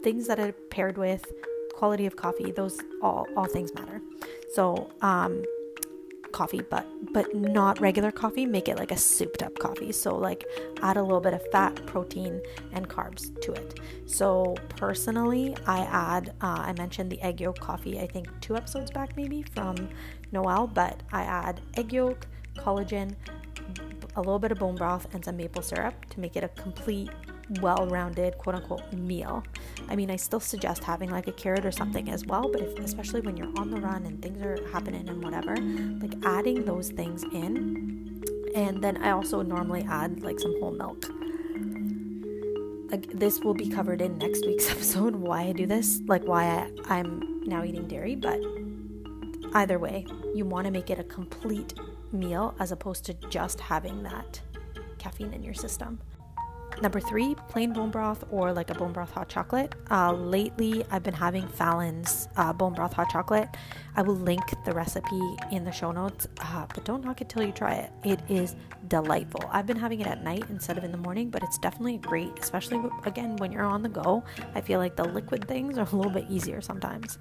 things 0.04 0.28
that 0.28 0.40
are 0.40 0.52
paired 0.70 0.98
with 0.98 1.26
quality 1.74 2.06
of 2.06 2.16
coffee, 2.16 2.52
those 2.52 2.80
all 3.02 3.28
all 3.36 3.46
things 3.46 3.74
matter. 3.74 4.02
So 4.54 4.90
um, 5.02 5.44
coffee, 6.38 6.62
but 6.62 6.86
but 7.14 7.34
not 7.34 7.82
regular 7.82 8.12
coffee. 8.12 8.46
Make 8.46 8.68
it 8.70 8.78
like 8.78 8.92
a 8.92 8.98
souped 8.98 9.42
up 9.42 9.58
coffee. 9.58 9.92
So 9.92 10.16
like 10.16 10.46
add 10.84 10.98
a 10.98 11.02
little 11.02 11.20
bit 11.28 11.34
of 11.34 11.44
fat, 11.52 11.74
protein, 11.88 12.42
and 12.74 12.88
carbs 12.88 13.24
to 13.42 13.54
it. 13.54 13.80
So 14.06 14.56
personally, 14.70 15.56
I 15.66 15.80
add. 15.80 16.36
Uh, 16.42 16.62
I 16.70 16.74
mentioned 16.78 17.12
the 17.12 17.22
egg 17.22 17.42
yolk 17.42 17.60
coffee. 17.60 18.00
I 18.00 18.08
think 18.08 18.28
two 18.40 18.56
episodes 18.56 18.92
back 18.92 19.18
maybe 19.18 19.42
from 19.42 19.76
Noel, 20.32 20.68
but 20.68 21.02
I 21.12 21.24
add 21.24 21.62
egg 21.76 21.92
yolk, 21.92 22.28
collagen, 22.58 23.16
a 24.16 24.22
little 24.22 24.40
bit 24.40 24.52
of 24.52 24.60
bone 24.60 24.76
broth, 24.76 25.08
and 25.14 25.26
some 25.26 25.38
maple 25.38 25.64
syrup 25.64 26.06
to 26.12 26.20
make 26.20 26.36
it 26.36 26.44
a 26.44 26.50
complete 26.50 27.10
well 27.62 27.88
rounded 27.90 28.38
quote 28.38 28.56
unquote 28.56 28.92
meal. 28.94 29.44
I 29.90 29.96
mean, 29.96 30.12
I 30.12 30.16
still 30.16 30.40
suggest 30.40 30.84
having 30.84 31.10
like 31.10 31.28
a 31.28 31.32
carrot 31.32 31.66
or 31.66 31.72
something 31.72 32.10
as 32.10 32.26
well, 32.26 32.50
but 32.52 32.62
if, 32.62 32.80
especially 32.80 33.22
when 33.22 33.38
you're 33.38 33.52
on 33.58 33.70
the 33.70 33.80
run 33.80 34.06
and 34.06 34.22
things 34.22 34.42
are 34.42 34.58
happening 34.72 35.08
and 35.08 35.24
whatever, 35.24 35.56
like 35.56 36.14
adding 36.26 36.66
those 36.66 36.90
things 36.90 37.24
in. 37.24 38.24
And 38.56 38.84
then 38.84 38.98
I 38.98 39.12
also 39.12 39.42
normally 39.42 39.86
add 39.90 40.22
like 40.24 40.40
some 40.40 40.60
whole 40.60 40.72
milk. 40.72 41.06
Like, 42.90 43.12
this 43.12 43.42
will 43.42 43.54
be 43.54 43.68
covered 43.68 44.02
in 44.02 44.18
next 44.18 44.46
week's 44.46 44.70
episode 44.72 45.16
why 45.16 45.44
I 45.44 45.52
do 45.52 45.66
this, 45.66 46.02
like 46.08 46.24
why 46.24 46.46
I, 46.46 46.96
I'm 46.96 47.44
now 47.46 47.64
eating 47.64 47.88
dairy, 47.88 48.16
but 48.16 48.40
either 49.54 49.78
way, 49.78 50.06
you 50.34 50.46
want 50.46 50.66
to 50.66 50.72
make 50.72 50.90
it 50.90 50.98
a 50.98 51.04
complete 51.04 51.74
meal 52.12 52.56
as 52.60 52.72
opposed 52.72 53.04
to 53.06 53.14
just 53.30 53.60
having 53.60 54.04
that 54.04 54.40
caffeine 54.98 55.34
in 55.34 55.44
your 55.44 55.54
system. 55.54 56.00
Number 56.82 57.00
three, 57.00 57.36
plain 57.50 57.74
bone 57.74 57.90
broth 57.90 58.24
or 58.30 58.54
like 58.54 58.70
a 58.70 58.76
bone 58.76 58.94
broth 58.94 59.12
hot 59.12 59.30
chocolate. 59.30 59.74
Uh, 59.90 60.14
lately, 60.14 60.86
I've 60.92 61.02
been 61.02 61.14
having 61.14 61.48
Fallon's 61.48 62.28
uh, 62.38 62.54
bone 62.54 62.74
broth 62.74 62.94
hot 62.94 63.10
chocolate. 63.10 63.50
I 63.96 64.04
will 64.04 64.16
link 64.16 64.44
the 64.64 64.74
recipe 64.74 65.22
in 65.52 65.64
the 65.64 65.72
show 65.72 65.92
notes, 65.92 66.28
uh, 66.40 66.68
but 66.72 66.86
don't 66.86 67.04
knock 67.04 67.22
it 67.22 67.30
till 67.30 67.44
you 67.44 67.52
try 67.52 67.74
it. 67.74 67.92
It 68.04 68.20
is 68.30 68.56
delightful. 68.90 69.50
I've 69.52 69.66
been 69.66 69.78
having 69.78 70.02
it 70.02 70.08
at 70.08 70.24
night 70.24 70.44
instead 70.50 70.78
of 70.78 70.84
in 70.84 70.92
the 70.92 71.00
morning, 71.00 71.32
but 71.32 71.42
it's 71.42 71.58
definitely 71.58 71.98
great, 71.98 72.38
especially 72.40 72.80
again 73.06 73.38
when 73.38 73.52
you're 73.52 73.66
on 73.66 73.82
the 73.82 73.90
go. 73.90 74.24
I 74.54 74.62
feel 74.62 74.78
like 74.78 74.96
the 74.96 75.06
liquid 75.06 75.48
things 75.48 75.80
are 75.80 75.88
a 75.92 75.96
little 75.96 76.12
bit 76.12 76.26
easier 76.30 76.62
sometimes. 76.62 77.18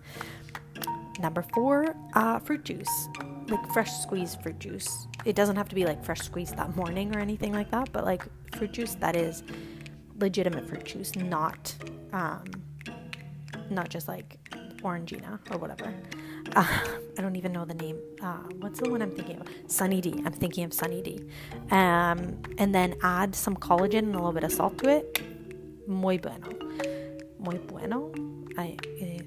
Number 1.19 1.43
four, 1.55 1.97
uh, 2.13 2.41
fruit 2.41 2.63
juice, 2.65 3.09
like 3.49 3.73
fresh 3.73 3.91
squeezed 4.01 4.43
fruit 4.43 4.59
juice. 4.59 5.07
It 5.25 5.35
doesn't 5.35 5.57
have 5.57 5.69
to 5.71 5.75
be 5.75 5.87
like 5.87 6.05
fresh 6.05 6.21
squeezed 6.21 6.59
that 6.59 6.77
morning 6.77 7.17
or 7.17 7.21
anything 7.21 7.55
like 7.55 7.71
that, 7.71 7.91
but 7.93 8.05
like 8.05 8.25
fruit 8.57 8.73
juice 8.73 8.95
that 8.97 9.17
is 9.17 9.43
legitimate 10.19 10.69
fruit 10.69 10.85
juice, 10.85 11.15
not 11.17 11.75
um, 12.13 12.45
not 13.71 13.89
just 13.89 14.09
like 14.09 14.39
Orangina 14.83 15.39
or 15.51 15.59
whatever. 15.59 15.93
Uh, 16.55 16.65
I 17.19 17.23
don't 17.23 17.37
even 17.37 17.53
know 17.53 17.65
the 17.65 17.75
name. 17.75 17.99
Uh, 18.23 18.39
what's 18.61 18.81
the 18.81 18.91
one 18.91 19.03
I'm 19.03 19.11
thinking 19.11 19.41
of? 19.41 19.49
Sunny 19.67 20.01
D. 20.01 20.23
I'm 20.25 20.33
thinking 20.33 20.65
of 20.65 20.73
Sunny 20.73 21.03
D. 21.03 21.21
Um, 21.71 22.41
and 22.59 22.75
then 22.75 22.95
add 23.03 23.35
some 23.35 23.57
collagen 23.57 23.99
and 23.99 24.15
a 24.15 24.19
little 24.19 24.33
bit 24.33 24.45
of 24.45 24.53
salt 24.53 24.79
to 24.79 24.89
it. 24.89 25.23
Muy 25.87 26.19
bueno. 26.19 26.49
Muy 27.39 27.59
bueno. 27.59 28.13
I 28.57 28.77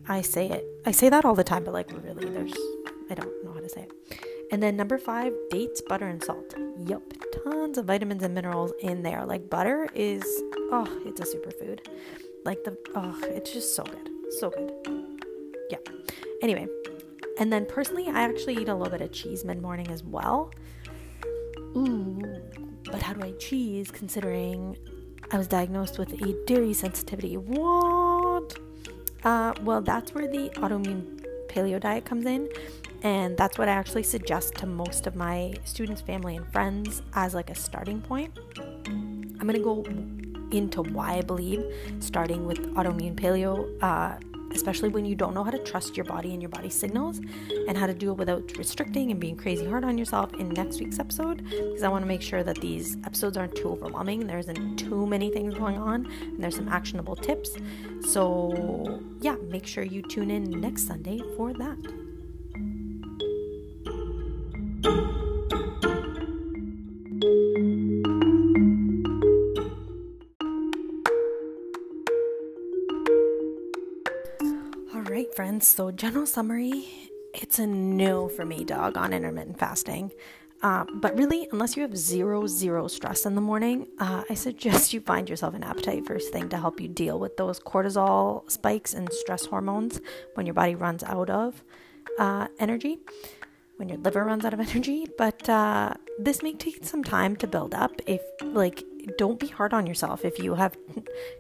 I 0.08 0.22
say 0.22 0.50
it. 0.50 0.65
I 0.86 0.92
say 0.92 1.10
that 1.10 1.26
all 1.26 1.36
the 1.36 1.44
time, 1.44 1.63
but 1.63 1.74
like 1.74 1.92
really, 2.04 2.26
there's 2.30 2.54
I 3.10 3.13
don't 3.15 3.44
know 3.44 3.54
how 3.54 3.60
to 3.60 3.70
say 3.70 3.82
it. 3.82 4.29
And 4.51 4.63
then 4.63 4.75
number 4.75 4.97
five, 4.97 5.33
dates, 5.49 5.81
butter, 5.81 6.07
and 6.07 6.23
salt. 6.23 6.55
Yup, 6.88 7.03
tons 7.43 7.77
of 7.77 7.85
vitamins 7.85 8.23
and 8.23 8.33
minerals 8.33 8.73
in 8.79 9.03
there. 9.03 9.25
Like 9.25 9.49
butter 9.49 9.88
is 9.93 10.23
oh, 10.71 10.88
it's 11.05 11.21
a 11.21 11.23
superfood. 11.23 11.81
Like 12.45 12.63
the 12.63 12.77
oh, 12.95 13.15
it's 13.23 13.51
just 13.51 13.75
so 13.75 13.83
good, 13.83 14.09
so 14.39 14.49
good. 14.49 14.71
Yeah. 15.69 15.77
Anyway, 16.41 16.67
and 17.38 17.53
then 17.53 17.65
personally, 17.65 18.07
I 18.07 18.21
actually 18.21 18.55
eat 18.55 18.69
a 18.69 18.75
little 18.75 18.91
bit 18.91 19.01
of 19.01 19.12
cheese 19.12 19.45
mid 19.45 19.62
morning 19.62 19.88
as 19.89 20.03
well. 20.03 20.51
Ooh, 21.75 22.21
but 22.85 23.03
how 23.03 23.13
do 23.13 23.21
I 23.21 23.31
cheese 23.33 23.91
considering 23.91 24.77
I 25.31 25.38
was 25.38 25.47
diagnosed 25.47 25.99
with 25.99 26.19
a 26.21 26.43
dairy 26.47 26.73
sensitivity? 26.73 27.38
What? 27.38 28.57
Uh, 29.23 29.53
well, 29.63 29.81
that's 29.81 30.13
where 30.15 30.27
the 30.27 30.49
autoimmune 30.55 31.18
paleo 31.49 31.79
diet 31.79 32.05
comes 32.05 32.25
in. 32.25 32.49
And 33.01 33.38
that's 33.38 33.57
what 33.57 33.69
I 33.69 33.71
actually 33.71 34.03
suggest 34.03 34.55
to 34.55 34.65
most 34.65 35.07
of 35.07 35.15
my 35.15 35.53
students, 35.63 36.01
family, 36.01 36.35
and 36.35 36.45
friends 36.51 37.01
as 37.13 37.33
like 37.33 37.49
a 37.49 37.55
starting 37.55 38.01
point. 38.01 38.38
I'm 38.88 39.47
to 39.53 39.59
go 39.59 39.85
into 40.51 40.81
why 40.81 41.13
I 41.13 41.21
believe 41.21 41.63
starting 41.99 42.45
with 42.45 42.59
autoimmune 42.75 43.15
paleo 43.15 43.67
uh, 43.81 44.17
especially 44.53 44.89
when 44.89 45.05
you 45.05 45.15
don't 45.15 45.33
know 45.33 45.43
how 45.43 45.51
to 45.51 45.59
trust 45.59 45.95
your 45.97 46.05
body 46.05 46.33
and 46.33 46.41
your 46.41 46.49
body 46.49 46.69
signals 46.69 47.19
and 47.67 47.77
how 47.77 47.88
to 47.88 47.93
do 47.93 48.12
it 48.12 48.17
without 48.17 48.57
restricting 48.57 49.12
and 49.12 49.19
being 49.19 49.35
crazy 49.35 49.65
hard 49.65 49.83
on 49.83 49.97
yourself 49.97 50.33
in 50.35 50.49
next 50.49 50.79
week's 50.79 50.99
episode 50.99 51.43
because 51.45 51.83
I 51.83 51.89
want 51.89 52.03
to 52.03 52.07
make 52.07 52.21
sure 52.21 52.43
that 52.43 52.59
these 52.62 52.97
episodes 53.05 53.38
aren't 53.38 53.55
too 53.55 53.69
overwhelming. 53.69 54.27
There 54.27 54.39
isn't 54.39 54.77
too 54.77 55.05
many 55.05 55.31
things 55.31 55.53
going 55.55 55.77
on 55.77 56.05
and 56.05 56.43
there's 56.43 56.55
some 56.55 56.69
actionable 56.69 57.15
tips. 57.15 57.57
So, 58.07 59.01
yeah, 59.21 59.35
make 59.49 59.65
sure 59.65 59.83
you 59.83 60.01
tune 60.01 60.31
in 60.31 60.43
next 60.62 60.88
Sunday 60.88 61.21
for 61.35 61.53
that. 61.53 61.77
So, 75.62 75.91
general 75.91 76.26
summary 76.26 77.10
it's 77.34 77.60
a 77.60 77.67
no 77.67 78.28
for 78.28 78.45
me, 78.45 78.63
dog, 78.63 78.98
on 78.98 79.13
intermittent 79.13 79.60
fasting. 79.60 80.12
Uh, 80.62 80.84
but 80.95 81.17
really, 81.17 81.48
unless 81.52 81.78
you 81.78 81.82
have 81.84 81.95
zero, 81.95 82.45
zero 82.45 82.88
stress 82.88 83.26
in 83.26 83.36
the 83.36 83.41
morning, 83.41 83.88
uh, 84.00 84.24
I 84.30 84.34
suggest 84.34 84.93
you 84.93 85.00
find 85.00 85.30
yourself 85.30 85.54
an 85.54 85.63
appetite 85.63 86.06
first 86.06 86.34
thing 86.34 86.50
to 86.50 86.58
help 86.58 86.82
you 86.82 86.88
deal 86.88 87.17
with 87.17 87.38
those 87.38 87.60
cortisol 87.60 88.50
spikes 88.52 88.93
and 88.93 89.12
stress 89.13 89.45
hormones 89.45 90.02
when 90.34 90.45
your 90.45 90.54
body 90.54 90.76
runs 90.76 91.04
out 91.04 91.30
of 91.30 91.63
uh, 92.17 92.48
energy, 92.60 93.00
when 93.80 93.88
your 93.88 93.98
liver 94.00 94.26
runs 94.26 94.44
out 94.44 94.54
of 94.54 94.60
energy. 94.60 95.08
But 95.18 95.48
uh, 95.48 95.94
this 96.20 96.44
may 96.44 96.54
take 96.54 96.84
some 96.84 97.04
time 97.04 97.38
to 97.38 97.48
build 97.48 97.74
up. 97.74 97.94
If, 98.06 98.22
like, 98.44 98.84
don't 99.18 99.39
be 99.39 99.48
hard 99.48 99.74
on 99.74 99.88
yourself 99.88 100.26
if 100.26 100.38
you 100.39 100.56
have 100.56 100.78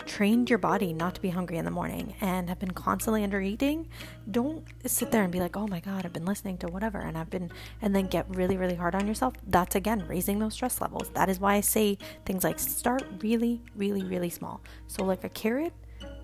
trained 0.05 0.49
your 0.49 0.57
body 0.57 0.93
not 0.93 1.13
to 1.15 1.21
be 1.21 1.29
hungry 1.29 1.57
in 1.57 1.65
the 1.65 1.71
morning 1.71 2.15
and 2.21 2.47
have 2.47 2.57
been 2.57 2.71
constantly 2.71 3.21
under 3.23 3.41
eating 3.41 3.87
don't 4.31 4.63
sit 4.85 5.11
there 5.11 5.23
and 5.23 5.31
be 5.31 5.39
like 5.39 5.55
oh 5.57 5.67
my 5.67 5.79
god 5.81 6.05
i've 6.05 6.13
been 6.13 6.25
listening 6.25 6.57
to 6.57 6.67
whatever 6.67 6.99
and 6.99 7.17
i've 7.17 7.29
been 7.29 7.51
and 7.81 7.93
then 7.95 8.07
get 8.07 8.25
really 8.29 8.57
really 8.57 8.75
hard 8.75 8.95
on 8.95 9.05
yourself 9.05 9.33
that's 9.47 9.75
again 9.75 10.03
raising 10.07 10.39
those 10.39 10.53
stress 10.53 10.81
levels 10.81 11.09
that 11.09 11.29
is 11.29 11.39
why 11.39 11.55
i 11.55 11.61
say 11.61 11.97
things 12.25 12.43
like 12.43 12.57
start 12.57 13.03
really 13.21 13.61
really 13.75 14.03
really 14.03 14.29
small 14.29 14.61
so 14.87 15.03
like 15.03 15.23
a 15.23 15.29
carrot 15.29 15.73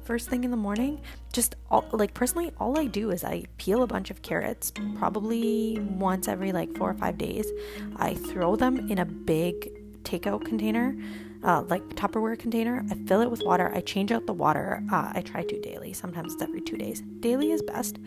first 0.05 0.29
thing 0.29 0.43
in 0.43 0.51
the 0.51 0.57
morning 0.57 1.01
just 1.33 1.55
all, 1.69 1.85
like 1.91 2.13
personally 2.13 2.51
all 2.59 2.79
i 2.79 2.85
do 2.85 3.11
is 3.11 3.23
i 3.23 3.43
peel 3.57 3.83
a 3.83 3.87
bunch 3.87 4.11
of 4.11 4.21
carrots 4.21 4.71
probably 4.97 5.79
once 5.79 6.27
every 6.27 6.51
like 6.51 6.75
four 6.77 6.89
or 6.89 6.93
five 6.93 7.17
days. 7.17 7.51
I 7.97 8.15
throw 8.15 8.55
them 8.55 8.89
in 8.89 8.99
a 8.99 9.05
big 9.05 9.71
takeout 10.03 10.45
container 10.45 10.95
uh, 11.45 11.63
like 11.69 11.83
Tupperware 11.89 12.37
container. 12.37 12.83
I 12.89 12.95
fill 13.07 13.21
it 13.21 13.29
with 13.29 13.43
water. 13.43 13.71
I 13.73 13.81
change 13.81 14.11
out 14.11 14.25
the 14.25 14.33
water. 14.33 14.83
Uh, 14.91 15.11
I 15.13 15.21
try 15.21 15.43
to 15.43 15.61
daily. 15.61 15.93
Sometimes 15.93 16.33
it's 16.33 16.41
every 16.41 16.61
two 16.61 16.75
days. 16.75 17.01
Daily 17.19 17.51
is 17.51 17.61
best. 17.61 17.99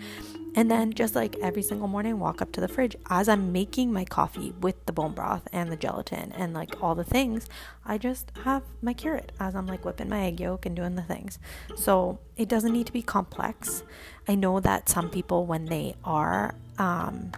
And 0.56 0.68
then 0.68 0.92
just 0.92 1.14
like 1.14 1.36
every 1.40 1.62
single 1.62 1.86
morning, 1.86 2.18
walk 2.18 2.42
up 2.42 2.50
to 2.52 2.60
the 2.60 2.66
fridge 2.66 2.96
as 3.08 3.28
I'm 3.28 3.52
making 3.52 3.92
my 3.92 4.04
coffee 4.04 4.52
with 4.60 4.84
the 4.86 4.92
bone 4.92 5.12
broth 5.12 5.46
and 5.52 5.70
the 5.70 5.76
gelatin 5.76 6.32
and 6.32 6.52
like 6.52 6.82
all 6.82 6.96
the 6.96 7.04
things. 7.04 7.46
I 7.86 7.96
just 7.96 8.32
have 8.42 8.64
my 8.82 8.92
carrot 8.92 9.30
as 9.38 9.54
I'm 9.54 9.68
like 9.68 9.84
whipping 9.84 10.08
my 10.08 10.22
egg 10.22 10.40
yolk 10.40 10.66
and 10.66 10.74
doing 10.74 10.96
the 10.96 11.02
things. 11.02 11.38
So 11.76 12.18
it 12.36 12.48
doesn't 12.48 12.72
need 12.72 12.86
to 12.86 12.92
be 12.92 13.02
complex. 13.02 13.84
I 14.26 14.34
know 14.34 14.58
that 14.58 14.88
some 14.88 15.10
people, 15.10 15.46
when 15.46 15.66
they 15.66 15.94
are, 16.02 16.56
um, 16.76 17.30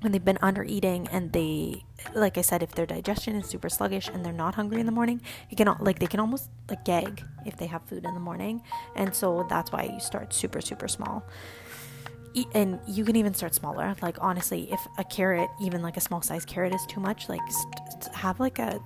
when 0.00 0.12
they've 0.12 0.24
been 0.24 0.38
under 0.40 0.62
eating 0.62 1.08
and 1.08 1.32
they 1.32 1.84
like 2.14 2.38
i 2.38 2.40
said 2.40 2.62
if 2.62 2.72
their 2.72 2.86
digestion 2.86 3.36
is 3.36 3.46
super 3.46 3.68
sluggish 3.68 4.08
and 4.08 4.24
they're 4.24 4.32
not 4.32 4.54
hungry 4.54 4.80
in 4.80 4.86
the 4.86 4.92
morning 4.92 5.20
you 5.50 5.56
can 5.56 5.74
like 5.80 5.98
they 5.98 6.06
can 6.06 6.20
almost 6.20 6.50
like 6.68 6.84
gag 6.84 7.24
if 7.46 7.56
they 7.56 7.66
have 7.66 7.82
food 7.82 8.04
in 8.04 8.14
the 8.14 8.20
morning. 8.20 8.62
And 8.96 9.14
so 9.14 9.46
that's 9.48 9.72
why 9.72 9.90
you 9.92 10.00
start 10.00 10.32
super 10.32 10.60
super 10.60 10.88
small. 10.88 11.24
And 12.54 12.78
you 12.86 13.04
can 13.04 13.16
even 13.16 13.34
start 13.34 13.54
smaller. 13.54 13.94
Like 14.00 14.16
honestly 14.20 14.72
if 14.72 14.80
a 14.98 15.04
carrot 15.04 15.50
even 15.60 15.82
like 15.82 15.96
a 15.96 16.00
small 16.00 16.22
size 16.22 16.44
carrot 16.44 16.74
is 16.74 16.84
too 16.86 17.00
much 17.00 17.28
like 17.28 17.40
st- 17.50 18.14
have 18.14 18.40
like 18.40 18.58
a 18.58 18.80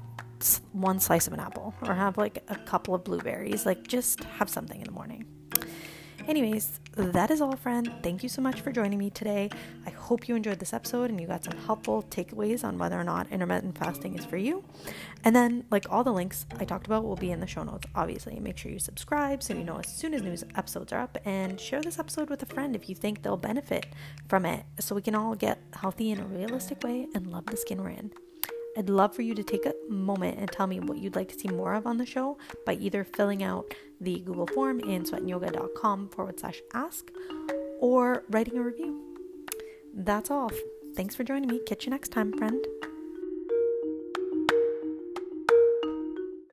one 0.72 1.00
slice 1.00 1.26
of 1.26 1.32
an 1.32 1.40
apple 1.40 1.72
or 1.82 1.94
have 1.94 2.18
like 2.18 2.42
a 2.48 2.56
couple 2.56 2.94
of 2.94 3.02
blueberries 3.02 3.64
like 3.64 3.86
just 3.86 4.24
have 4.24 4.50
something 4.50 4.78
in 4.78 4.84
the 4.84 4.92
Anyways, 6.26 6.80
that 6.96 7.30
is 7.30 7.42
all, 7.42 7.54
friend. 7.54 7.92
Thank 8.02 8.22
you 8.22 8.30
so 8.30 8.40
much 8.40 8.62
for 8.62 8.72
joining 8.72 8.98
me 8.98 9.10
today. 9.10 9.50
I 9.84 9.90
hope 9.90 10.26
you 10.26 10.34
enjoyed 10.34 10.58
this 10.58 10.72
episode 10.72 11.10
and 11.10 11.20
you 11.20 11.26
got 11.26 11.44
some 11.44 11.58
helpful 11.66 12.02
takeaways 12.04 12.64
on 12.64 12.78
whether 12.78 12.98
or 12.98 13.04
not 13.04 13.30
intermittent 13.30 13.76
fasting 13.76 14.18
is 14.18 14.24
for 14.24 14.38
you. 14.38 14.64
And 15.22 15.36
then, 15.36 15.64
like 15.70 15.84
all 15.90 16.02
the 16.02 16.12
links 16.12 16.46
I 16.58 16.64
talked 16.64 16.86
about, 16.86 17.04
will 17.04 17.16
be 17.16 17.30
in 17.30 17.40
the 17.40 17.46
show 17.46 17.62
notes, 17.62 17.86
obviously. 17.94 18.40
Make 18.40 18.56
sure 18.56 18.72
you 18.72 18.78
subscribe 18.78 19.42
so 19.42 19.52
you 19.52 19.64
know 19.64 19.76
as 19.76 19.88
soon 19.88 20.14
as 20.14 20.22
new 20.22 20.34
episodes 20.56 20.94
are 20.94 21.00
up, 21.00 21.18
and 21.26 21.60
share 21.60 21.82
this 21.82 21.98
episode 21.98 22.30
with 22.30 22.42
a 22.42 22.46
friend 22.46 22.74
if 22.74 22.88
you 22.88 22.94
think 22.94 23.22
they'll 23.22 23.36
benefit 23.36 23.86
from 24.26 24.46
it 24.46 24.64
so 24.80 24.94
we 24.94 25.02
can 25.02 25.14
all 25.14 25.34
get 25.34 25.58
healthy 25.74 26.10
in 26.10 26.20
a 26.20 26.24
realistic 26.24 26.82
way 26.82 27.06
and 27.14 27.26
love 27.26 27.44
the 27.46 27.56
skin 27.56 27.82
we're 27.82 27.90
in. 27.90 28.10
I'd 28.76 28.90
love 28.90 29.14
for 29.14 29.22
you 29.22 29.34
to 29.34 29.42
take 29.42 29.66
a 29.66 29.74
moment 29.88 30.38
and 30.38 30.50
tell 30.50 30.66
me 30.66 30.80
what 30.80 30.98
you'd 30.98 31.16
like 31.16 31.28
to 31.28 31.38
see 31.38 31.48
more 31.48 31.74
of 31.74 31.86
on 31.86 31.98
the 31.98 32.06
show 32.06 32.38
by 32.66 32.74
either 32.74 33.04
filling 33.04 33.42
out 33.42 33.74
the 34.00 34.20
Google 34.20 34.46
form 34.48 34.80
in 34.80 35.04
sweatandyoga.com 35.04 36.08
forward 36.08 36.40
slash 36.40 36.60
ask 36.72 37.10
or 37.80 38.24
writing 38.30 38.58
a 38.58 38.62
review. 38.62 39.00
That's 39.94 40.30
all. 40.30 40.50
Thanks 40.96 41.14
for 41.14 41.24
joining 41.24 41.48
me. 41.48 41.60
Catch 41.66 41.86
you 41.86 41.90
next 41.90 42.10
time, 42.10 42.32
friend. 42.36 42.64